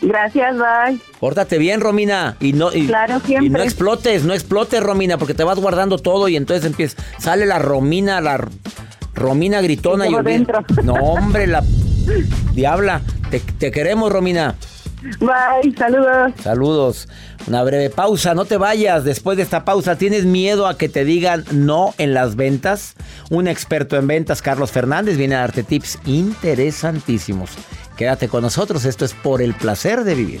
gracias, 0.00 0.56
bye. 0.56 0.98
Pórtate 1.20 1.58
bien, 1.58 1.80
Romina, 1.82 2.36
y 2.40 2.54
no, 2.54 2.72
y, 2.72 2.86
Claro, 2.86 3.18
y 3.24 3.26
siempre. 3.26 3.50
no 3.50 3.62
explotes, 3.62 4.24
no 4.24 4.32
explotes, 4.32 4.82
Romina, 4.82 5.18
porque 5.18 5.34
te 5.34 5.44
vas 5.44 5.58
guardando 5.58 5.98
todo 5.98 6.28
y 6.28 6.36
entonces 6.36 6.64
empieza, 6.64 6.96
sale 7.18 7.44
la 7.44 7.58
Romina, 7.58 8.22
la 8.22 8.42
Romina 9.14 9.60
gritona 9.60 10.06
Y 10.06 10.14
y. 10.14 10.46
No, 10.82 10.94
hombre, 10.94 11.46
la 11.46 11.62
diabla, 12.54 13.02
te, 13.30 13.40
te 13.40 13.70
queremos, 13.70 14.10
Romina. 14.10 14.54
Bye, 15.18 15.74
saludos. 15.76 16.32
Saludos. 16.42 17.08
Una 17.46 17.62
breve 17.64 17.90
pausa, 17.90 18.34
no 18.34 18.44
te 18.44 18.56
vayas. 18.56 19.04
Después 19.04 19.36
de 19.36 19.42
esta 19.42 19.64
pausa, 19.64 19.96
¿tienes 19.96 20.24
miedo 20.24 20.66
a 20.66 20.78
que 20.78 20.88
te 20.88 21.04
digan 21.04 21.44
no 21.52 21.94
en 21.98 22.14
las 22.14 22.36
ventas? 22.36 22.94
Un 23.30 23.48
experto 23.48 23.96
en 23.96 24.06
ventas, 24.06 24.42
Carlos 24.42 24.70
Fernández, 24.70 25.16
viene 25.16 25.34
a 25.34 25.40
darte 25.40 25.64
tips 25.64 25.98
interesantísimos. 26.06 27.50
Quédate 27.96 28.28
con 28.28 28.42
nosotros, 28.42 28.84
esto 28.84 29.04
es 29.04 29.14
por 29.14 29.42
el 29.42 29.54
placer 29.54 30.04
de 30.04 30.14
vivir. 30.14 30.40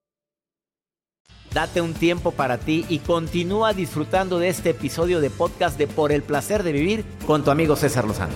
Date 1.53 1.81
un 1.81 1.93
tiempo 1.93 2.31
para 2.31 2.57
ti 2.57 2.85
y 2.87 2.99
continúa 2.99 3.73
disfrutando 3.73 4.39
de 4.39 4.47
este 4.47 4.69
episodio 4.69 5.19
de 5.19 5.29
podcast 5.29 5.77
de 5.77 5.85
Por 5.85 6.13
el 6.13 6.23
placer 6.23 6.63
de 6.63 6.71
vivir 6.71 7.03
con 7.27 7.43
tu 7.43 7.51
amigo 7.51 7.75
César 7.75 8.05
Lozano. 8.05 8.33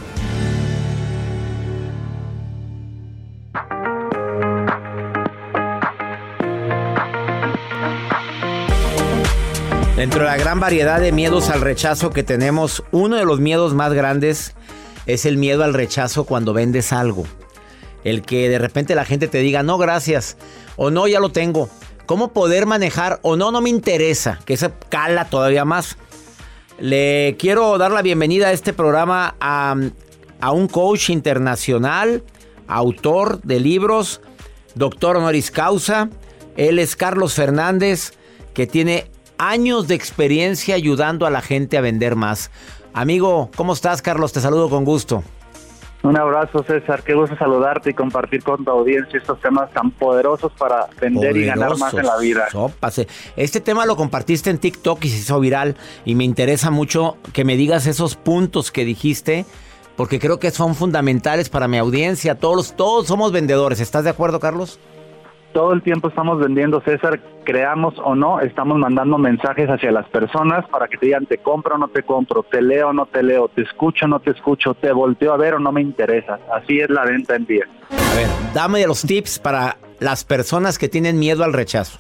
Dentro 9.95 10.19
de 10.19 10.25
la 10.25 10.35
gran 10.35 10.59
variedad 10.59 10.99
de 10.99 11.13
miedos 11.13 11.49
al 11.49 11.61
rechazo 11.61 12.09
que 12.09 12.21
tenemos, 12.21 12.83
uno 12.91 13.15
de 13.15 13.23
los 13.23 13.39
miedos 13.39 13.73
más 13.73 13.93
grandes 13.93 14.53
es 15.05 15.25
el 15.25 15.37
miedo 15.37 15.63
al 15.63 15.73
rechazo 15.73 16.25
cuando 16.25 16.53
vendes 16.53 16.91
algo. 16.91 17.23
El 18.03 18.23
que 18.23 18.49
de 18.49 18.59
repente 18.59 18.93
la 18.93 19.05
gente 19.05 19.29
te 19.29 19.37
diga, 19.37 19.63
no, 19.63 19.77
gracias, 19.77 20.35
o 20.75 20.91
no, 20.91 21.07
ya 21.07 21.21
lo 21.21 21.29
tengo. 21.29 21.69
¿Cómo 22.05 22.33
poder 22.33 22.65
manejar 22.65 23.19
o 23.23 23.35
no, 23.35 23.51
no 23.51 23.61
me 23.61 23.69
interesa? 23.69 24.39
Que 24.45 24.57
se 24.57 24.71
cala 24.89 25.25
todavía 25.25 25.65
más. 25.65 25.97
Le 26.79 27.35
quiero 27.39 27.77
dar 27.77 27.91
la 27.91 28.01
bienvenida 28.01 28.47
a 28.47 28.51
este 28.51 28.73
programa 28.73 29.35
a, 29.39 29.75
a 30.41 30.51
un 30.51 30.67
coach 30.67 31.09
internacional, 31.09 32.23
autor 32.67 33.41
de 33.41 33.59
libros, 33.59 34.21
doctor 34.75 35.17
honoris 35.17 35.51
causa. 35.51 36.09
Él 36.57 36.79
es 36.79 36.95
Carlos 36.95 37.33
Fernández, 37.33 38.13
que 38.53 38.67
tiene 38.67 39.09
años 39.37 39.87
de 39.87 39.95
experiencia 39.95 40.75
ayudando 40.75 41.25
a 41.25 41.29
la 41.29 41.41
gente 41.41 41.77
a 41.77 41.81
vender 41.81 42.15
más. 42.15 42.51
Amigo, 42.93 43.49
¿cómo 43.55 43.73
estás, 43.73 44.01
Carlos? 44.01 44.31
Te 44.31 44.41
saludo 44.41 44.69
con 44.69 44.85
gusto. 44.85 45.23
Un 46.05 46.15
abrazo, 46.17 46.63
César. 46.63 47.01
Qué 47.01 47.15
gusto 47.15 47.35
saludarte 47.35 47.89
y 47.89 47.93
compartir 47.95 48.43
con 48.43 48.63
tu 48.63 48.69
audiencia 48.69 49.17
estos 49.17 49.41
temas 49.41 49.71
tan 49.71 49.89
poderosos 49.89 50.51
para 50.51 50.85
vender 51.01 51.35
y 51.35 51.45
ganar 51.45 51.75
más 51.79 51.95
en 51.95 52.05
la 52.05 52.17
vida. 52.19 52.47
Sópase. 52.51 53.07
Este 53.35 53.59
tema 53.59 53.87
lo 53.87 53.95
compartiste 53.95 54.51
en 54.51 54.59
TikTok 54.59 55.03
y 55.03 55.09
se 55.09 55.17
hizo 55.17 55.39
viral. 55.39 55.75
Y 56.05 56.13
me 56.13 56.23
interesa 56.23 56.69
mucho 56.69 57.17
que 57.33 57.43
me 57.43 57.57
digas 57.57 57.87
esos 57.87 58.15
puntos 58.15 58.71
que 58.71 58.85
dijiste, 58.85 59.47
porque 59.95 60.19
creo 60.19 60.37
que 60.37 60.51
son 60.51 60.75
fundamentales 60.75 61.49
para 61.49 61.67
mi 61.67 61.79
audiencia. 61.79 62.35
Todos, 62.35 62.75
todos 62.75 63.07
somos 63.07 63.31
vendedores. 63.31 63.79
¿Estás 63.79 64.03
de 64.03 64.11
acuerdo, 64.11 64.39
Carlos? 64.39 64.79
Todo 65.55 65.71
el 65.71 65.81
tiempo 65.81 66.09
estamos 66.09 66.37
vendiendo, 66.37 66.81
César, 66.81 67.21
creamos 67.45 67.93
o 68.03 68.13
no, 68.13 68.41
estamos 68.41 68.77
mandando 68.77 69.17
mensajes 69.17 69.69
hacia 69.69 69.89
las 69.89 70.05
personas 70.09 70.67
para 70.67 70.89
que 70.89 70.97
te 70.97 71.05
digan 71.05 71.25
te 71.27 71.37
compro 71.37 71.75
o 71.75 71.77
no 71.77 71.87
te 71.87 72.03
compro, 72.03 72.43
te 72.43 72.61
leo 72.61 72.89
o 72.89 72.93
no 72.93 73.05
te 73.05 73.23
leo, 73.23 73.47
te 73.47 73.61
escucho 73.61 74.03
o 74.03 74.09
no 74.09 74.19
te 74.19 74.31
escucho, 74.31 74.73
te 74.73 74.91
volteo 74.91 75.31
a 75.31 75.37
ver 75.37 75.53
o 75.53 75.59
no 75.59 75.71
me 75.71 75.81
interesa. 75.81 76.39
Así 76.53 76.81
es 76.81 76.89
la 76.89 77.05
venta 77.05 77.37
en 77.37 77.45
día. 77.45 77.63
A 77.89 78.15
ver, 78.17 78.27
dame 78.53 78.85
los 78.85 79.03
tips 79.03 79.39
para 79.39 79.77
las 80.01 80.25
personas 80.25 80.77
que 80.77 80.89
tienen 80.89 81.19
miedo 81.19 81.45
al 81.45 81.53
rechazo. 81.53 81.99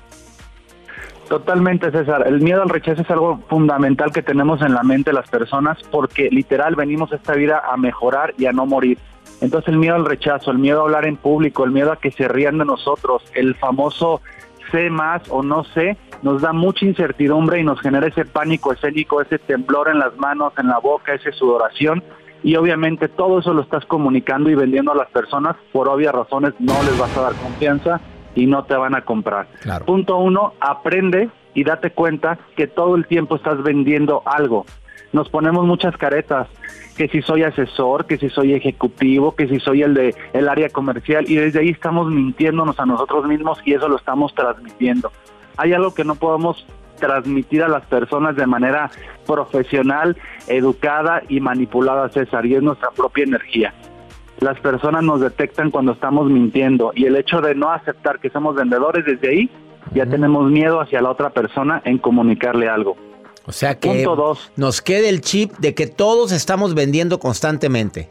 Totalmente, 1.29 1.91
César. 1.91 2.27
El 2.27 2.41
miedo 2.41 2.61
al 2.61 2.67
rechazo 2.67 3.03
es 3.03 3.09
algo 3.09 3.39
fundamental 3.47 4.11
que 4.11 4.21
tenemos 4.21 4.61
en 4.63 4.73
la 4.73 4.83
mente 4.83 5.13
las 5.13 5.29
personas 5.29 5.77
porque 5.91 6.27
literal 6.29 6.75
venimos 6.75 7.09
a 7.13 7.15
esta 7.15 7.33
vida 7.35 7.63
a 7.71 7.77
mejorar 7.77 8.33
y 8.37 8.47
a 8.47 8.51
no 8.51 8.65
morir. 8.65 8.97
Entonces 9.41 9.69
el 9.69 9.77
miedo 9.77 9.95
al 9.95 10.05
rechazo, 10.05 10.51
el 10.51 10.59
miedo 10.59 10.81
a 10.81 10.83
hablar 10.83 11.05
en 11.05 11.17
público, 11.17 11.63
el 11.63 11.71
miedo 11.71 11.91
a 11.91 11.97
que 11.97 12.11
se 12.11 12.27
rían 12.27 12.57
de 12.57 12.65
nosotros, 12.65 13.23
el 13.33 13.55
famoso 13.55 14.21
sé 14.71 14.89
más 14.89 15.21
o 15.29 15.43
no 15.43 15.63
sé, 15.65 15.97
nos 16.21 16.41
da 16.41 16.53
mucha 16.53 16.85
incertidumbre 16.85 17.59
y 17.59 17.63
nos 17.63 17.79
genera 17.81 18.07
ese 18.07 18.25
pánico 18.25 18.73
escénico, 18.73 19.21
ese 19.21 19.37
temblor 19.39 19.89
en 19.89 19.99
las 19.99 20.15
manos, 20.17 20.53
en 20.57 20.67
la 20.67 20.79
boca, 20.79 21.13
esa 21.13 21.31
sudoración. 21.31 22.03
Y 22.43 22.55
obviamente 22.55 23.07
todo 23.07 23.39
eso 23.39 23.53
lo 23.53 23.61
estás 23.61 23.85
comunicando 23.85 24.49
y 24.49 24.55
vendiendo 24.55 24.91
a 24.91 24.95
las 24.95 25.09
personas, 25.09 25.55
por 25.71 25.89
obvias 25.89 26.13
razones 26.13 26.53
no 26.59 26.73
les 26.83 26.97
vas 26.97 27.15
a 27.17 27.21
dar 27.21 27.33
confianza 27.33 28.01
y 28.35 28.45
no 28.45 28.65
te 28.65 28.75
van 28.75 28.95
a 28.95 29.01
comprar. 29.01 29.47
Punto 29.85 30.17
uno, 30.17 30.53
aprende 30.59 31.29
y 31.53 31.63
date 31.63 31.91
cuenta 31.91 32.37
que 32.55 32.67
todo 32.67 32.95
el 32.95 33.07
tiempo 33.07 33.37
estás 33.37 33.63
vendiendo 33.63 34.21
algo. 34.25 34.65
Nos 35.15 35.29
ponemos 35.29 35.65
muchas 35.65 35.95
caretas 35.95 36.49
que 36.97 37.07
si 37.07 37.21
soy 37.21 37.43
asesor, 37.43 38.05
que 38.05 38.17
si 38.17 38.29
soy 38.29 38.53
ejecutivo, 38.53 39.33
que 39.33 39.47
si 39.47 39.61
soy 39.61 39.81
el 39.81 39.93
de 39.93 40.13
el 40.33 40.49
área 40.49 40.67
comercial 40.67 41.23
y 41.29 41.35
desde 41.35 41.61
ahí 41.61 41.69
estamos 41.69 42.11
mintiéndonos 42.11 42.77
a 42.81 42.85
nosotros 42.85 43.25
mismos 43.25 43.57
y 43.63 43.75
eso 43.75 43.87
lo 43.87 43.95
estamos 43.95 44.35
transmitiendo. 44.35 45.13
Hay 45.55 45.71
algo 45.71 45.93
que 45.93 46.03
no 46.03 46.15
podemos 46.15 46.67
transmitir 46.99 47.63
a 47.63 47.69
las 47.69 47.85
personas 47.85 48.35
de 48.35 48.45
manera 48.45 48.91
profesional, 49.25 50.17
educada 50.49 51.21
y 51.29 51.39
manipulada, 51.39 52.09
César, 52.09 52.45
y 52.45 52.55
es 52.55 52.61
nuestra 52.61 52.91
propia 52.91 53.23
energía. 53.23 53.73
Las 54.41 54.59
personas 54.59 55.01
nos 55.05 55.21
detectan 55.21 55.71
cuando 55.71 55.93
estamos 55.93 56.29
mintiendo 56.29 56.91
y 56.93 57.05
el 57.05 57.15
hecho 57.15 57.39
de 57.39 57.55
no 57.55 57.71
aceptar 57.71 58.19
que 58.19 58.29
somos 58.31 58.53
vendedores 58.55 59.05
desde 59.05 59.29
ahí, 59.29 59.49
ya 59.93 60.05
tenemos 60.05 60.51
miedo 60.51 60.81
hacia 60.81 61.01
la 61.01 61.09
otra 61.09 61.29
persona 61.29 61.81
en 61.85 61.99
comunicarle 61.99 62.67
algo. 62.67 62.97
O 63.47 63.51
sea 63.51 63.79
que 63.79 64.05
nos 64.55 64.81
quede 64.81 65.09
el 65.09 65.21
chip 65.21 65.51
de 65.59 65.75
que 65.75 65.87
todos 65.87 66.31
estamos 66.31 66.73
vendiendo 66.73 67.19
constantemente. 67.19 68.09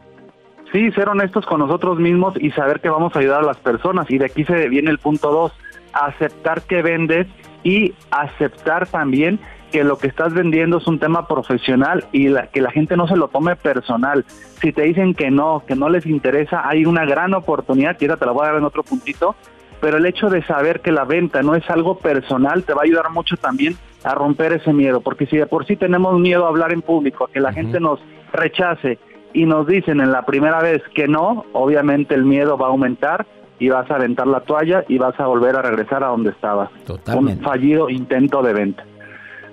Sí, 0.73 0.91
ser 0.93 1.09
honestos 1.09 1.47
con 1.47 1.61
nosotros 1.61 1.99
mismos 1.99 2.35
y 2.37 2.51
saber 2.51 2.81
que 2.81 2.89
vamos 2.89 3.15
a 3.15 3.21
ayudar 3.21 3.43
a 3.43 3.47
las 3.47 3.59
personas. 3.59 4.11
Y 4.11 4.19
de 4.19 4.27
aquí 4.27 4.45
se 4.45 4.69
viene 4.69 4.91
el 4.91 4.99
punto 4.99 5.31
dos, 5.31 5.53
aceptar 5.93 6.63
que 6.63 6.83
vendes 6.83 7.27
y 7.63 7.95
aceptar 8.11 8.87
también 8.87 9.41
que 9.71 9.83
lo 9.83 9.99
que 9.99 10.07
estás 10.07 10.33
vendiendo 10.33 10.79
es 10.79 10.87
un 10.87 11.01
tema 11.01 11.27
profesional 11.27 12.07
y 12.13 12.33
que 12.53 12.61
la 12.61 12.71
gente 12.71 12.97
no 12.97 13.09
se 13.09 13.17
lo 13.17 13.29
tome 13.29 13.57
personal. 13.57 14.25
Si 14.61 14.73
te 14.73 14.83
dicen 14.83 15.15
que 15.15 15.33
no, 15.33 15.65
que 15.67 15.75
no 15.75 15.89
les 15.89 16.07
interesa, 16.07 16.69
hay 16.69 16.87
una 16.87 17.05
gran 17.05 17.35
oportunidad, 17.35 17.97
que 17.97 18.07
te 18.07 18.27
la 18.27 18.33
voy 18.33 18.45
a 18.45 18.51
dar 18.51 18.57
en 18.59 18.65
otro 18.65 18.85
puntito, 18.85 19.35
pero 19.81 19.97
el 19.97 20.07
hecho 20.07 20.31
de 20.31 20.45
saber 20.45 20.81
que 20.81 20.93
la 20.93 21.05
venta 21.05 21.43
no 21.43 21.57
es 21.57 21.69
algo 21.69 21.99
personal 21.99 22.63
te 22.63 22.73
va 22.73 22.83
a 22.83 22.85
ayudar 22.85 23.11
mucho 23.11 23.37
también 23.37 23.77
a 24.05 24.15
romper 24.15 24.53
ese 24.53 24.73
miedo, 24.73 25.01
porque 25.01 25.27
si 25.27 25.37
de 25.37 25.47
por 25.47 25.67
sí 25.67 25.77
tenemos 25.77 26.19
miedo 26.21 26.45
a 26.45 26.49
hablar 26.49 26.73
en 26.73 26.83
público, 26.83 27.25
a 27.25 27.31
que 27.31 27.41
la 27.41 27.53
gente 27.53 27.81
nos 27.81 28.01
rechace 28.33 28.99
y 29.33 29.47
nos 29.47 29.67
dicen 29.67 30.01
en 30.01 30.13
la 30.13 30.25
primera 30.25 30.61
vez 30.61 30.83
que 30.95 31.09
no, 31.09 31.45
obviamente 31.53 32.15
el 32.15 32.25
miedo 32.25 32.57
va 32.57 32.67
a 32.67 32.71
aumentar 32.71 33.27
y 33.59 33.69
vas 33.69 33.91
a 33.91 33.97
aventar 33.97 34.27
la 34.27 34.41
toalla 34.41 34.85
y 34.89 34.99
vas 34.99 35.19
a 35.19 35.27
volver 35.27 35.57
a 35.57 35.63
regresar 35.63 36.05
a 36.05 36.09
donde 36.09 36.31
estabas. 36.31 36.71
Totalmente. 36.85 37.41
Un 37.41 37.45
fallido 37.45 37.89
intento 37.89 38.43
de 38.43 38.53
venta. 38.53 38.85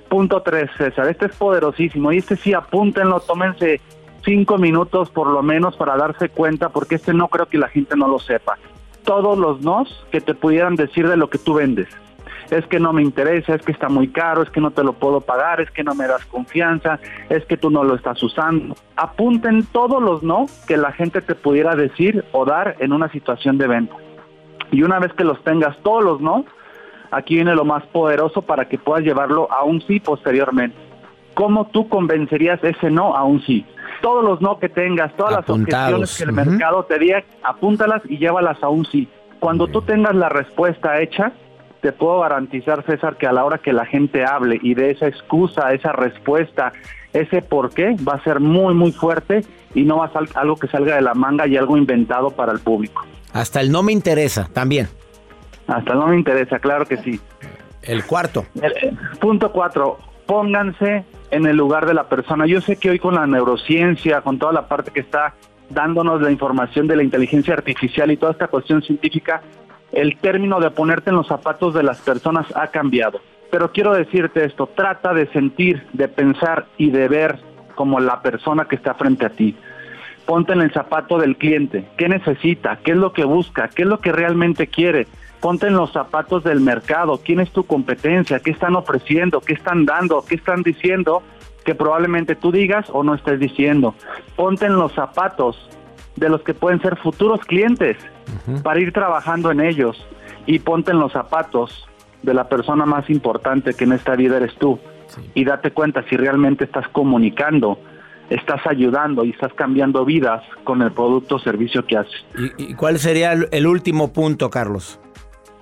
Punto 0.09 0.41
tres, 0.41 0.69
César, 0.77 1.07
este 1.07 1.27
es 1.27 1.35
poderosísimo 1.37 2.11
y 2.11 2.17
este 2.17 2.35
sí 2.35 2.53
apúntenlo, 2.53 3.21
tómense 3.21 3.79
cinco 4.25 4.57
minutos 4.57 5.09
por 5.09 5.27
lo 5.27 5.41
menos 5.41 5.77
para 5.77 5.95
darse 5.95 6.29
cuenta, 6.29 6.69
porque 6.69 6.95
este 6.95 7.13
no 7.13 7.29
creo 7.29 7.45
que 7.45 7.57
la 7.57 7.69
gente 7.69 7.95
no 7.95 8.07
lo 8.07 8.19
sepa 8.19 8.57
todos 9.03 9.37
los 9.37 9.61
nos 9.61 10.05
que 10.11 10.21
te 10.21 10.33
pudieran 10.33 10.75
decir 10.75 11.07
de 11.07 11.17
lo 11.17 11.29
que 11.29 11.37
tú 11.37 11.55
vendes. 11.55 11.87
Es 12.51 12.67
que 12.67 12.79
no 12.79 12.93
me 12.93 13.01
interesa, 13.01 13.55
es 13.55 13.61
que 13.61 13.71
está 13.71 13.89
muy 13.89 14.09
caro, 14.09 14.43
es 14.43 14.49
que 14.49 14.61
no 14.61 14.71
te 14.71 14.83
lo 14.83 14.93
puedo 14.93 15.21
pagar, 15.21 15.61
es 15.61 15.71
que 15.71 15.83
no 15.83 15.95
me 15.95 16.05
das 16.05 16.25
confianza, 16.25 16.99
es 17.29 17.43
que 17.45 17.57
tú 17.57 17.71
no 17.71 17.83
lo 17.83 17.95
estás 17.95 18.21
usando. 18.21 18.75
Apunten 18.95 19.65
todos 19.71 20.03
los 20.03 20.21
no 20.21 20.45
que 20.67 20.77
la 20.77 20.91
gente 20.91 21.21
te 21.21 21.33
pudiera 21.33 21.75
decir 21.75 22.23
o 22.33 22.45
dar 22.45 22.75
en 22.79 22.93
una 22.93 23.09
situación 23.09 23.57
de 23.57 23.67
venta. 23.67 23.95
Y 24.69 24.83
una 24.83 24.99
vez 24.99 25.13
que 25.13 25.23
los 25.23 25.41
tengas 25.43 25.77
todos 25.81 26.03
los 26.03 26.21
no, 26.21 26.45
aquí 27.09 27.35
viene 27.35 27.55
lo 27.55 27.65
más 27.65 27.85
poderoso 27.87 28.41
para 28.41 28.65
que 28.65 28.77
puedas 28.77 29.03
llevarlo 29.03 29.51
a 29.51 29.63
un 29.63 29.81
sí 29.81 29.99
posteriormente. 29.99 30.77
¿Cómo 31.33 31.67
tú 31.67 31.87
convencerías 31.87 32.61
ese 32.63 32.91
no 32.91 33.15
a 33.15 33.23
un 33.23 33.41
sí? 33.41 33.65
todos 34.01 34.23
los 34.23 34.41
no 34.41 34.59
que 34.59 34.67
tengas, 34.67 35.15
todas 35.15 35.33
las 35.33 35.49
objeciones 35.49 36.17
que 36.17 36.23
el 36.23 36.33
mercado 36.33 36.83
te 36.83 36.99
diga, 36.99 37.23
apúntalas 37.43 38.01
y 38.05 38.17
llévalas 38.17 38.61
a 38.61 38.69
un 38.69 38.85
sí. 38.85 39.07
Cuando 39.39 39.67
tú 39.67 39.81
tengas 39.81 40.15
la 40.15 40.29
respuesta 40.29 41.01
hecha, 41.01 41.31
te 41.81 41.91
puedo 41.91 42.19
garantizar, 42.19 42.85
César, 42.85 43.17
que 43.17 43.27
a 43.27 43.31
la 43.31 43.43
hora 43.43 43.57
que 43.57 43.73
la 43.73 43.85
gente 43.85 44.23
hable 44.23 44.59
y 44.61 44.75
de 44.75 44.91
esa 44.91 45.07
excusa, 45.07 45.73
esa 45.73 45.91
respuesta, 45.91 46.71
ese 47.11 47.41
por 47.41 47.73
qué, 47.73 47.95
va 48.07 48.13
a 48.13 48.23
ser 48.23 48.39
muy, 48.39 48.73
muy 48.73 48.91
fuerte 48.91 49.41
y 49.73 49.83
no 49.83 49.97
va 49.97 50.05
a 50.05 50.13
ser 50.13 50.29
algo 50.35 50.55
que 50.55 50.67
salga 50.67 50.95
de 50.95 51.01
la 51.01 51.13
manga 51.13 51.47
y 51.47 51.57
algo 51.57 51.77
inventado 51.77 52.31
para 52.31 52.51
el 52.51 52.59
público. 52.59 53.03
Hasta 53.33 53.61
el 53.61 53.71
no 53.71 53.81
me 53.81 53.91
interesa, 53.91 54.47
también. 54.53 54.87
Hasta 55.67 55.93
el 55.93 55.99
no 55.99 56.07
me 56.07 56.17
interesa, 56.17 56.59
claro 56.59 56.85
que 56.85 56.97
sí. 56.97 57.19
El 57.81 58.05
cuarto. 58.05 58.45
punto 59.19 59.51
cuatro, 59.51 59.97
pónganse 60.27 61.03
en 61.31 61.45
el 61.47 61.57
lugar 61.57 61.87
de 61.87 61.95
la 61.95 62.07
persona. 62.07 62.45
Yo 62.45 62.61
sé 62.61 62.75
que 62.75 62.91
hoy 62.91 62.99
con 62.99 63.15
la 63.15 63.25
neurociencia, 63.25 64.21
con 64.21 64.37
toda 64.37 64.53
la 64.53 64.67
parte 64.67 64.91
que 64.91 64.99
está 64.99 65.33
dándonos 65.69 66.21
la 66.21 66.29
información 66.29 66.87
de 66.87 66.97
la 66.97 67.03
inteligencia 67.03 67.53
artificial 67.53 68.11
y 68.11 68.17
toda 68.17 68.33
esta 68.33 68.47
cuestión 68.47 68.83
científica, 68.83 69.41
el 69.91 70.17
término 70.17 70.59
de 70.59 70.71
ponerte 70.71 71.09
en 71.09 71.17
los 71.17 71.27
zapatos 71.27 71.73
de 71.73 71.83
las 71.83 71.99
personas 72.01 72.45
ha 72.55 72.67
cambiado. 72.67 73.19
Pero 73.49 73.71
quiero 73.71 73.93
decirte 73.93 74.45
esto, 74.45 74.67
trata 74.67 75.13
de 75.13 75.27
sentir, 75.27 75.85
de 75.93 76.07
pensar 76.07 76.67
y 76.77 76.91
de 76.91 77.07
ver 77.07 77.39
como 77.75 77.99
la 77.99 78.21
persona 78.21 78.65
que 78.65 78.75
está 78.75 78.93
frente 78.93 79.25
a 79.25 79.29
ti. 79.29 79.55
Ponte 80.25 80.53
en 80.53 80.61
el 80.61 80.71
zapato 80.71 81.17
del 81.17 81.35
cliente, 81.35 81.85
qué 81.97 82.07
necesita, 82.07 82.79
qué 82.83 82.91
es 82.91 82.97
lo 82.97 83.11
que 83.11 83.25
busca, 83.25 83.67
qué 83.67 83.81
es 83.81 83.87
lo 83.87 83.99
que 83.99 84.11
realmente 84.11 84.67
quiere 84.67 85.07
ponte 85.41 85.67
en 85.67 85.73
los 85.73 85.91
zapatos 85.91 86.43
del 86.43 86.61
mercado, 86.61 87.19
quién 87.25 87.39
es 87.41 87.51
tu 87.51 87.63
competencia, 87.63 88.39
qué 88.39 88.51
están 88.51 88.75
ofreciendo, 88.75 89.41
qué 89.41 89.53
están 89.53 89.85
dando, 89.85 90.23
qué 90.23 90.35
están 90.35 90.61
diciendo 90.61 91.23
que 91.65 91.75
probablemente 91.75 92.35
tú 92.35 92.51
digas 92.51 92.85
o 92.93 93.03
no 93.03 93.15
estés 93.15 93.39
diciendo. 93.39 93.95
Ponte 94.35 94.67
en 94.67 94.75
los 94.75 94.93
zapatos 94.93 95.69
de 96.15 96.29
los 96.29 96.41
que 96.43 96.53
pueden 96.53 96.81
ser 96.81 96.95
futuros 96.97 97.41
clientes 97.41 97.97
para 98.63 98.79
ir 98.79 98.91
trabajando 98.93 99.51
en 99.51 99.61
ellos 99.61 99.97
y 100.45 100.59
ponte 100.59 100.91
en 100.91 100.99
los 100.99 101.11
zapatos 101.11 101.87
de 102.23 102.33
la 102.33 102.47
persona 102.49 102.85
más 102.85 103.09
importante 103.09 103.73
que 103.73 103.83
en 103.83 103.93
esta 103.93 104.15
vida 104.15 104.37
eres 104.37 104.55
tú 104.55 104.79
y 105.33 105.43
date 105.43 105.71
cuenta 105.71 106.03
si 106.09 106.15
realmente 106.15 106.65
estás 106.65 106.87
comunicando, 106.89 107.79
estás 108.29 108.61
ayudando 108.65 109.25
y 109.25 109.31
estás 109.31 109.53
cambiando 109.53 110.05
vidas 110.05 110.43
con 110.63 110.81
el 110.81 110.91
producto 110.91 111.35
o 111.35 111.39
servicio 111.39 111.85
que 111.85 111.97
haces. 111.97 112.25
¿Y, 112.57 112.73
cuál 112.75 112.99
sería 112.99 113.33
el 113.33 113.67
último 113.67 114.13
punto, 114.13 114.49
Carlos? 114.49 114.99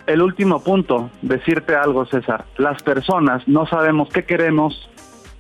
el 0.10 0.24
último 0.24 0.60
punto, 0.64 1.12
decirte 1.22 1.76
algo, 1.76 2.04
César. 2.08 2.46
Las 2.58 2.82
personas 2.82 3.48
no 3.48 3.68
sabemos 3.68 4.10
qué 4.10 4.26
queremos, 4.26 4.90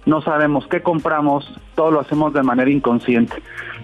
no 0.05 0.21
sabemos 0.21 0.67
qué 0.67 0.81
compramos, 0.81 1.51
todo 1.75 1.91
lo 1.91 1.99
hacemos 1.99 2.33
de 2.33 2.43
manera 2.43 2.69
inconsciente. 2.69 3.41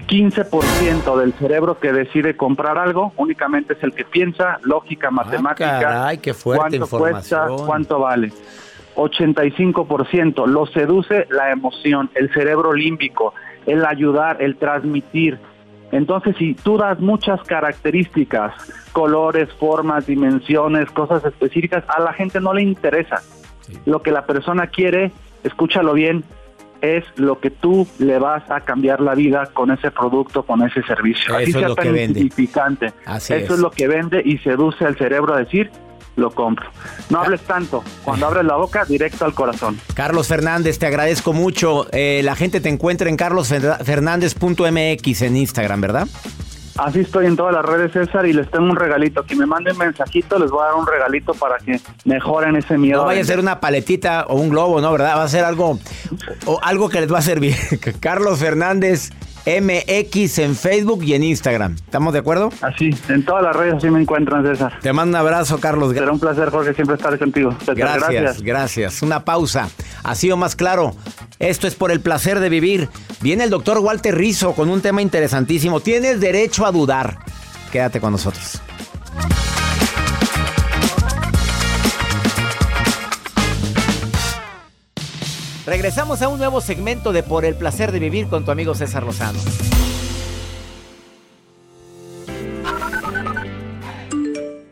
15% 0.07 1.17
del 1.17 1.33
cerebro 1.33 1.79
que 1.79 1.91
decide 1.91 2.37
comprar 2.37 2.77
algo 2.77 3.13
únicamente 3.17 3.73
es 3.73 3.83
el 3.83 3.93
que 3.93 4.05
piensa, 4.05 4.59
lógica, 4.63 5.07
ah, 5.07 5.11
matemática, 5.11 6.17
qué 6.21 6.33
fuerte 6.33 6.77
cuánto 6.79 6.97
cuesta, 6.97 7.47
cuánto 7.65 7.99
vale. 7.99 8.31
85% 8.95 10.47
lo 10.47 10.65
seduce 10.67 11.27
la 11.29 11.51
emoción, 11.51 12.09
el 12.15 12.31
cerebro 12.33 12.73
límbico, 12.73 13.33
el 13.65 13.85
ayudar, 13.85 14.41
el 14.41 14.55
transmitir, 14.55 15.39
entonces, 15.95 16.35
si 16.37 16.55
tú 16.55 16.77
das 16.77 16.99
muchas 16.99 17.41
características, 17.43 18.53
colores, 18.91 19.47
formas, 19.53 20.05
dimensiones, 20.05 20.91
cosas 20.91 21.23
específicas, 21.23 21.83
a 21.87 22.01
la 22.01 22.11
gente 22.13 22.41
no 22.41 22.53
le 22.53 22.63
interesa. 22.63 23.21
Lo 23.85 24.01
que 24.01 24.11
la 24.11 24.25
persona 24.25 24.67
quiere, 24.67 25.11
escúchalo 25.45 25.93
bien, 25.93 26.23
es 26.81 27.03
lo 27.15 27.39
que 27.39 27.49
tú 27.49 27.87
le 27.99 28.19
vas 28.19 28.43
a 28.51 28.59
cambiar 28.61 28.99
la 28.99 29.15
vida 29.15 29.49
con 29.53 29.71
ese 29.71 29.91
producto, 29.91 30.43
con 30.43 30.61
ese 30.61 30.83
servicio. 30.83 31.37
Eso 31.39 31.59
es 31.59 31.67
lo 31.67 31.75
que 31.75 31.91
vende. 31.91 32.19
insignificante. 32.19 32.93
Así 33.05 33.33
Eso 33.33 33.45
es. 33.45 33.51
es 33.51 33.59
lo 33.59 33.71
que 33.71 33.87
vende 33.87 34.21
y 34.23 34.37
seduce 34.39 34.85
al 34.85 34.97
cerebro 34.97 35.33
a 35.33 35.39
decir, 35.39 35.71
lo 36.15 36.31
compro. 36.31 36.69
No 37.09 37.21
hables 37.21 37.41
tanto. 37.41 37.83
Cuando 38.03 38.27
abres 38.27 38.45
la 38.45 38.55
boca, 38.55 38.85
directo 38.85 39.25
al 39.25 39.33
corazón. 39.33 39.79
Carlos 39.95 40.27
Fernández, 40.27 40.77
te 40.79 40.85
agradezco 40.85 41.33
mucho. 41.33 41.87
Eh, 41.91 42.21
la 42.23 42.35
gente 42.35 42.61
te 42.61 42.69
encuentra 42.69 43.09
en 43.09 43.17
carlosfernández.mx 43.17 45.21
en 45.23 45.37
Instagram, 45.37 45.81
¿verdad? 45.81 46.07
Así 46.77 46.99
estoy 46.99 47.25
en 47.27 47.37
todas 47.37 47.53
las 47.53 47.63
redes, 47.63 47.93
César, 47.93 48.25
y 48.25 48.33
les 48.33 48.49
tengo 48.51 48.65
un 48.65 48.75
regalito. 48.75 49.23
Que 49.23 49.35
me 49.35 49.45
manden 49.45 49.77
mensajito, 49.77 50.37
les 50.37 50.51
voy 50.51 50.61
a 50.61 50.65
dar 50.65 50.75
un 50.75 50.85
regalito 50.85 51.33
para 51.33 51.57
que 51.57 51.79
mejoren 52.03 52.55
ese 52.57 52.77
miedo. 52.77 52.99
No 52.99 53.05
vaya 53.05 53.21
a 53.21 53.25
ser 53.25 53.39
una 53.39 53.59
paletita 53.61 54.25
o 54.27 54.35
un 54.35 54.49
globo, 54.49 54.81
¿no? 54.81 54.91
¿Verdad? 54.91 55.17
Va 55.17 55.23
a 55.23 55.29
ser 55.29 55.45
algo, 55.45 55.79
o 56.45 56.59
algo 56.61 56.89
que 56.89 56.99
les 57.01 57.11
va 57.11 57.19
a 57.19 57.21
servir. 57.21 57.55
Carlos 57.99 58.39
Fernández 58.39 59.11
MX 59.45 60.39
en 60.39 60.55
Facebook 60.55 61.03
y 61.03 61.13
en 61.13 61.23
Instagram. 61.23 61.75
¿Estamos 61.75 62.13
de 62.13 62.19
acuerdo? 62.19 62.49
Así, 62.61 62.89
en 63.09 63.23
todas 63.23 63.43
las 63.43 63.55
redes 63.55 63.75
así 63.75 63.89
me 63.89 64.01
encuentran, 64.01 64.43
César. 64.43 64.79
Te 64.81 64.91
mando 64.91 65.17
un 65.17 65.21
abrazo, 65.21 65.59
Carlos. 65.59 65.93
Será 65.93 66.11
un 66.11 66.19
placer, 66.19 66.49
Jorge, 66.49 66.73
siempre 66.73 66.95
estar 66.95 67.17
contigo. 67.19 67.55
César, 67.59 67.75
Gracias, 67.75 68.41
gracias, 68.41 69.01
Una 69.01 69.23
pausa. 69.23 69.69
Ha 70.03 70.15
sido 70.15 70.37
más 70.37 70.55
claro. 70.55 70.95
Esto 71.39 71.67
es 71.67 71.75
por 71.75 71.91
el 71.91 71.99
placer 71.99 72.39
de 72.39 72.49
vivir. 72.49 72.89
Viene 73.21 73.43
el 73.43 73.49
doctor 73.49 73.79
Walter 73.79 74.15
Rizzo 74.15 74.53
con 74.53 74.69
un 74.69 74.81
tema 74.81 75.01
interesantísimo. 75.01 75.79
Tienes 75.79 76.19
derecho 76.19 76.65
a 76.65 76.71
dudar. 76.71 77.19
Quédate 77.71 77.99
con 77.99 78.13
nosotros. 78.13 78.61
Regresamos 85.65 86.21
a 86.21 86.29
un 86.29 86.37
nuevo 86.37 86.61
segmento 86.61 87.11
de 87.11 87.23
Por 87.23 87.43
el 87.43 87.55
placer 87.55 87.91
de 87.91 87.97
vivir 87.97 88.27
con 88.27 88.45
tu 88.45 88.51
amigo 88.51 88.75
César 88.75 89.03
Lozano. 89.03 89.39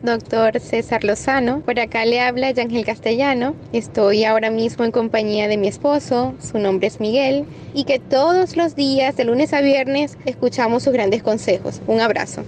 Doctor 0.04 0.60
César 0.60 1.04
Lozano, 1.04 1.62
por 1.62 1.80
acá 1.80 2.06
le 2.06 2.20
habla 2.20 2.52
Yangel 2.52 2.86
Castellano. 2.86 3.56
Estoy 3.72 4.26
ahora 4.26 4.52
mismo 4.52 4.84
en 4.84 4.92
compañía 4.92 5.48
de 5.48 5.58
mi 5.58 5.68
esposo, 5.68 6.36
su 6.40 6.60
nombre 6.60 6.88
es 6.88 7.00
Miguel, 7.00 7.46
y 7.74 7.86
que 7.86 7.98
todos 8.00 8.56
los 8.56 8.76
días, 8.76 9.16
de 9.16 9.24
lunes 9.24 9.54
a 9.54 9.62
viernes, 9.62 10.18
escuchamos 10.26 10.84
sus 10.84 10.94
grandes 10.94 11.24
consejos. 11.24 11.82
Un 11.88 12.02
abrazo. 12.02 12.44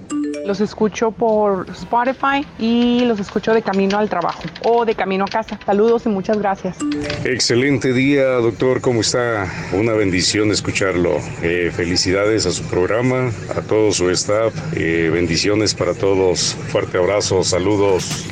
Los 0.45 0.61
escucho 0.61 1.09
por 1.09 1.67
Spotify 1.71 2.45
y 2.59 3.03
los 3.05 3.19
escucho 3.19 3.51
de 3.51 3.63
camino 3.63 3.97
al 3.97 4.09
trabajo 4.09 4.43
o 4.63 4.85
de 4.85 4.93
camino 4.93 5.25
a 5.25 5.27
casa. 5.27 5.59
Saludos 5.65 6.05
y 6.05 6.09
muchas 6.09 6.37
gracias. 6.37 6.77
Excelente 7.23 7.93
día, 7.93 8.25
doctor. 8.25 8.79
¿Cómo 8.79 9.01
está? 9.01 9.51
Una 9.73 9.93
bendición 9.93 10.51
escucharlo. 10.51 11.17
Eh, 11.41 11.71
felicidades 11.75 12.45
a 12.45 12.51
su 12.51 12.63
programa, 12.65 13.31
a 13.57 13.61
todo 13.61 13.91
su 13.91 14.11
staff. 14.11 14.53
Eh, 14.75 15.09
bendiciones 15.11 15.73
para 15.73 15.95
todos. 15.95 16.55
Fuerte 16.69 16.99
abrazo, 16.99 17.43
saludos. 17.43 18.27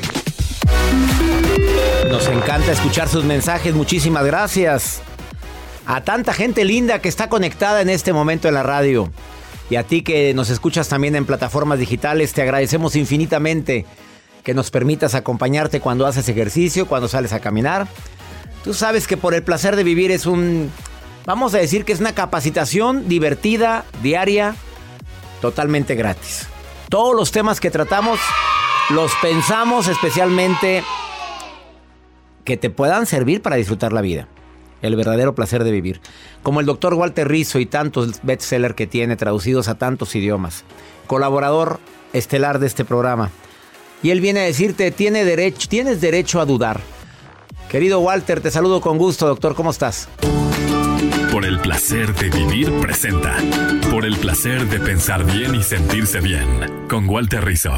Nos 2.08 2.28
encanta 2.28 2.70
escuchar 2.70 3.08
sus 3.08 3.24
mensajes. 3.24 3.74
Muchísimas 3.74 4.24
gracias. 4.24 5.02
A 5.84 6.02
tanta 6.02 6.32
gente 6.32 6.64
linda 6.64 7.00
que 7.00 7.08
está 7.08 7.28
conectada 7.28 7.82
en 7.82 7.90
este 7.90 8.12
momento 8.12 8.46
en 8.46 8.54
la 8.54 8.62
radio. 8.62 9.10
Y 9.70 9.76
a 9.76 9.82
ti 9.82 10.02
que 10.02 10.34
nos 10.34 10.50
escuchas 10.50 10.88
también 10.88 11.16
en 11.16 11.24
plataformas 11.24 11.78
digitales, 11.78 12.32
te 12.32 12.42
agradecemos 12.42 12.96
infinitamente 12.96 13.86
que 14.42 14.54
nos 14.54 14.70
permitas 14.70 15.14
acompañarte 15.14 15.80
cuando 15.80 16.06
haces 16.06 16.28
ejercicio, 16.28 16.86
cuando 16.86 17.08
sales 17.08 17.32
a 17.32 17.40
caminar. 17.40 17.88
Tú 18.62 18.74
sabes 18.74 19.06
que 19.06 19.16
por 19.16 19.34
el 19.34 19.42
placer 19.42 19.74
de 19.74 19.84
vivir 19.84 20.10
es 20.10 20.26
un, 20.26 20.70
vamos 21.24 21.54
a 21.54 21.58
decir 21.58 21.84
que 21.84 21.92
es 21.92 22.00
una 22.00 22.14
capacitación 22.14 23.08
divertida, 23.08 23.84
diaria, 24.02 24.54
totalmente 25.40 25.94
gratis. 25.94 26.46
Todos 26.90 27.16
los 27.16 27.32
temas 27.32 27.58
que 27.58 27.70
tratamos 27.70 28.20
los 28.90 29.12
pensamos 29.22 29.88
especialmente 29.88 30.84
que 32.44 32.58
te 32.58 32.68
puedan 32.68 33.06
servir 33.06 33.40
para 33.40 33.56
disfrutar 33.56 33.92
la 33.92 34.02
vida. 34.02 34.28
El 34.84 34.96
verdadero 34.96 35.34
placer 35.34 35.64
de 35.64 35.70
vivir. 35.70 36.02
Como 36.42 36.60
el 36.60 36.66
doctor 36.66 36.92
Walter 36.92 37.26
Rizzo 37.26 37.58
y 37.58 37.64
tantos 37.64 38.20
bestsellers 38.22 38.74
que 38.74 38.86
tiene 38.86 39.16
traducidos 39.16 39.68
a 39.68 39.76
tantos 39.76 40.14
idiomas. 40.14 40.64
Colaborador 41.06 41.80
estelar 42.12 42.58
de 42.58 42.66
este 42.66 42.84
programa. 42.84 43.30
Y 44.02 44.10
él 44.10 44.20
viene 44.20 44.40
a 44.40 44.42
decirte, 44.42 44.90
tiene 44.90 45.24
derecho, 45.24 45.68
tienes 45.70 46.02
derecho 46.02 46.38
a 46.38 46.44
dudar. 46.44 46.82
Querido 47.70 48.00
Walter, 48.00 48.42
te 48.42 48.50
saludo 48.50 48.82
con 48.82 48.98
gusto, 48.98 49.26
doctor. 49.26 49.54
¿Cómo 49.54 49.70
estás? 49.70 50.06
Por 51.32 51.46
el 51.46 51.58
placer 51.60 52.14
de 52.16 52.28
vivir 52.28 52.70
presenta. 52.82 53.38
Por 53.90 54.04
el 54.04 54.18
placer 54.18 54.68
de 54.68 54.80
pensar 54.80 55.24
bien 55.24 55.54
y 55.54 55.62
sentirse 55.62 56.20
bien. 56.20 56.86
Con 56.90 57.08
Walter 57.08 57.42
Rizzo. 57.42 57.72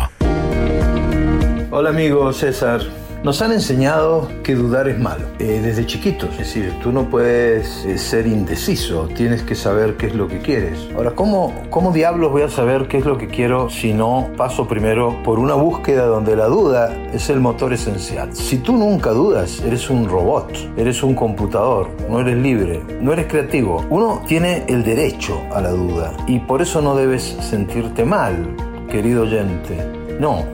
Hola 1.71 1.91
amigo 1.91 2.33
César. 2.33 3.06
Nos 3.27 3.43
han 3.43 3.51
enseñado 3.51 4.29
que 4.45 4.55
dudar 4.55 4.87
es 4.87 5.01
malo, 5.01 5.25
eh, 5.41 5.61
desde 5.61 5.85
chiquitos. 5.85 6.31
Es 6.31 6.39
decir, 6.39 6.73
tú 6.81 6.93
no 6.93 7.11
puedes 7.11 7.85
eh, 7.85 7.99
ser 7.99 8.25
indeciso, 8.25 9.09
tienes 9.17 9.43
que 9.43 9.57
saber 9.57 9.97
qué 9.97 10.07
es 10.07 10.15
lo 10.15 10.29
que 10.29 10.39
quieres. 10.39 10.79
Ahora, 10.95 11.11
¿cómo, 11.11 11.53
¿cómo 11.69 11.91
diablos 11.91 12.31
voy 12.31 12.43
a 12.43 12.49
saber 12.49 12.87
qué 12.87 12.99
es 12.99 13.05
lo 13.05 13.19
que 13.19 13.27
quiero 13.27 13.69
si 13.69 13.95
no 13.95 14.31
paso 14.37 14.69
primero 14.69 15.25
por 15.25 15.41
una 15.41 15.55
búsqueda 15.55 16.07
donde 16.07 16.37
la 16.37 16.47
duda 16.47 16.97
es 17.13 17.29
el 17.29 17.41
motor 17.41 17.73
esencial? 17.73 18.33
Si 18.33 18.59
tú 18.59 18.77
nunca 18.77 19.11
dudas, 19.11 19.61
eres 19.67 19.91
un 19.91 20.09
robot, 20.09 20.57
eres 20.77 21.03
un 21.03 21.17
computador, 21.17 21.89
no 22.09 22.21
eres 22.21 22.37
libre, 22.37 22.81
no 23.01 23.13
eres 23.13 23.27
creativo. 23.27 23.85
Uno 23.91 24.23
tiene 24.29 24.63
el 24.69 24.85
derecho 24.85 25.43
a 25.53 25.61
la 25.61 25.71
duda 25.71 26.13
y 26.29 26.39
por 26.39 26.63
eso 26.63 26.81
no 26.81 26.95
debes 26.95 27.25
sentirte 27.41 28.05
mal, 28.05 28.55
querido 28.89 29.25
oyente. 29.25 29.85
No, 30.21 30.45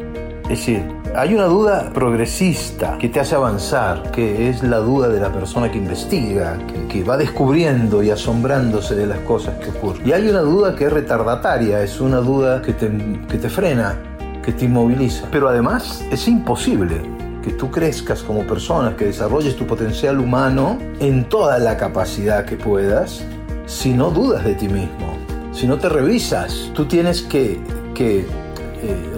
es 0.44 0.48
decir, 0.48 1.01
hay 1.14 1.34
una 1.34 1.44
duda 1.44 1.90
progresista 1.92 2.96
que 2.98 3.08
te 3.08 3.20
hace 3.20 3.34
avanzar, 3.34 4.10
que 4.10 4.48
es 4.48 4.62
la 4.62 4.78
duda 4.78 5.08
de 5.08 5.20
la 5.20 5.30
persona 5.30 5.70
que 5.70 5.76
investiga, 5.76 6.58
que, 6.88 7.04
va 7.04 7.16
descubriendo 7.16 8.02
y 8.02 8.10
asombrándose 8.10 8.94
de 8.94 9.06
las 9.06 9.18
cosas 9.20 9.58
que 9.58 9.70
ocurren. 9.70 10.08
Y 10.08 10.12
hay 10.12 10.28
una 10.28 10.40
duda 10.40 10.74
que 10.74 10.86
es 10.86 10.92
retardataria, 10.92 11.82
es 11.82 12.00
una 12.00 12.18
duda 12.18 12.62
que 12.62 12.72
te, 12.72 12.90
que 13.28 13.38
te 13.38 13.48
frena, 13.48 13.96
que 14.42 14.52
te 14.52 14.66
inmoviliza. 14.66 15.26
Pero 15.30 15.48
además 15.48 16.04
es 16.10 16.28
imposible 16.28 17.02
que 17.42 17.50
tú 17.52 17.70
crezcas 17.70 18.22
como 18.22 18.46
persona, 18.46 18.96
que 18.96 19.06
desarrolles 19.06 19.56
tu 19.56 19.66
potencial 19.66 20.18
humano 20.18 20.78
en 21.00 21.28
toda 21.28 21.58
la 21.58 21.76
capacidad 21.76 22.44
que 22.44 22.56
puedas, 22.56 23.22
si 23.66 23.92
no 23.92 24.10
dudas 24.10 24.44
de 24.44 24.54
ti 24.54 24.68
mismo, 24.68 25.16
si 25.52 25.66
no 25.66 25.78
te 25.78 25.88
revisas. 25.88 26.70
Tú 26.74 26.86
tienes 26.86 27.22
que... 27.22 27.60
que 27.94 28.41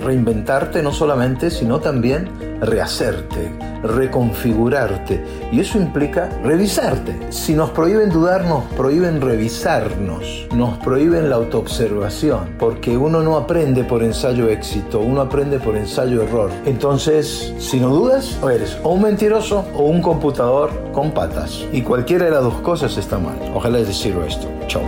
reinventarte 0.03 0.83
no 0.83 0.93
solamente, 0.93 1.51
sino 1.51 1.81
también 1.81 2.29
rehacerte, 2.61 3.51
reconfigurarte. 3.83 5.23
Y 5.53 5.61
eso 5.61 5.79
implica 5.79 6.31
revisarte. 6.43 7.15
Si 7.31 7.55
nos 7.55 7.71
prohíben 7.71 8.11
dudar, 8.11 8.45
nos 8.45 8.65
prohíben 8.77 9.21
revisarnos, 9.21 10.47
nos 10.55 10.79
prohíben 10.79 11.31
la 11.31 11.37
autoobservación, 11.37 12.55
porque 12.59 12.97
uno 12.97 13.23
no 13.23 13.37
aprende 13.37 13.85
por 13.85 14.03
ensayo 14.03 14.49
éxito, 14.49 15.01
uno 15.01 15.21
aprende 15.21 15.59
por 15.59 15.77
ensayo 15.77 16.23
error. 16.23 16.51
Entonces, 16.65 17.55
si 17.59 17.81
no 17.81 17.89
dudas, 17.89 18.39
eres 18.43 18.79
o 18.83 18.91
un 18.91 19.03
mentiroso 19.03 19.65
o 19.75 19.85
un 19.85 20.03
computador 20.03 20.71
con 20.93 21.13
patas. 21.13 21.65
Y 21.73 21.83
cualquiera 21.83 22.27
de 22.27 22.31
las 22.33 22.43
dos 22.43 22.61
cosas 22.61 22.97
está 22.97 23.19
mal. 23.19 23.37
Ojalá 23.55 23.79
les 23.79 23.97
sirva 23.97 24.27
esto. 24.27 24.49
Chao. 24.67 24.83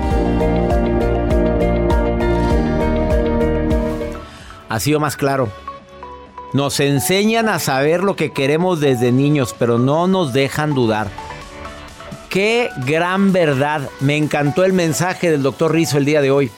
Ha 4.76 4.80
sido 4.80 5.00
más 5.00 5.16
claro. 5.16 5.48
Nos 6.52 6.80
enseñan 6.80 7.48
a 7.48 7.58
saber 7.58 8.04
lo 8.04 8.14
que 8.14 8.32
queremos 8.32 8.78
desde 8.78 9.10
niños, 9.10 9.54
pero 9.58 9.78
no 9.78 10.06
nos 10.06 10.34
dejan 10.34 10.74
dudar. 10.74 11.08
Qué 12.28 12.68
gran 12.84 13.32
verdad. 13.32 13.88
Me 14.00 14.18
encantó 14.18 14.64
el 14.64 14.74
mensaje 14.74 15.30
del 15.30 15.42
doctor 15.42 15.72
Rizzo 15.72 15.96
el 15.96 16.04
día 16.04 16.20
de 16.20 16.30
hoy. 16.30 16.50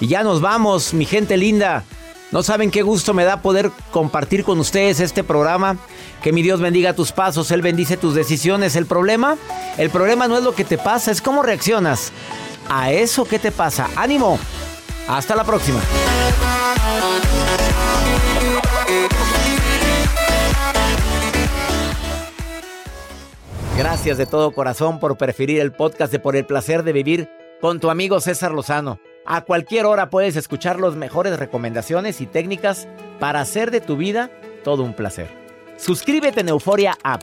Y 0.00 0.08
ya 0.08 0.24
nos 0.24 0.40
vamos, 0.40 0.92
mi 0.92 1.04
gente 1.04 1.36
linda. 1.36 1.84
No 2.32 2.42
saben 2.42 2.72
qué 2.72 2.82
gusto 2.82 3.14
me 3.14 3.22
da 3.22 3.42
poder 3.42 3.70
compartir 3.92 4.42
con 4.42 4.58
ustedes 4.58 4.98
este 4.98 5.22
programa. 5.22 5.76
Que 6.20 6.32
mi 6.32 6.42
Dios 6.42 6.60
bendiga 6.60 6.94
tus 6.94 7.12
pasos, 7.12 7.52
Él 7.52 7.62
bendice 7.62 7.96
tus 7.96 8.16
decisiones. 8.16 8.74
El 8.74 8.86
problema, 8.86 9.36
el 9.78 9.90
problema 9.90 10.26
no 10.26 10.36
es 10.36 10.42
lo 10.42 10.52
que 10.52 10.64
te 10.64 10.78
pasa, 10.78 11.12
es 11.12 11.22
cómo 11.22 11.44
reaccionas 11.44 12.10
a 12.68 12.90
eso 12.90 13.24
que 13.24 13.38
te 13.38 13.52
pasa. 13.52 13.88
Ánimo. 13.94 14.36
Hasta 15.06 15.36
la 15.36 15.44
próxima. 15.44 15.80
Gracias 23.76 24.18
de 24.18 24.26
todo 24.26 24.52
corazón 24.52 25.00
por 25.00 25.16
preferir 25.16 25.60
el 25.60 25.72
podcast 25.72 26.12
de 26.12 26.18
Por 26.18 26.36
el 26.36 26.46
placer 26.46 26.82
de 26.82 26.92
vivir 26.92 27.30
con 27.60 27.80
tu 27.80 27.90
amigo 27.90 28.20
César 28.20 28.52
Lozano. 28.52 29.00
A 29.24 29.42
cualquier 29.42 29.86
hora 29.86 30.10
puedes 30.10 30.36
escuchar 30.36 30.80
las 30.80 30.94
mejores 30.94 31.38
recomendaciones 31.38 32.20
y 32.20 32.26
técnicas 32.26 32.88
para 33.20 33.40
hacer 33.40 33.70
de 33.70 33.80
tu 33.80 33.96
vida 33.96 34.30
todo 34.64 34.82
un 34.82 34.94
placer. 34.94 35.28
Suscríbete 35.76 36.40
en 36.40 36.48
Euforia 36.48 36.96
App 37.02 37.22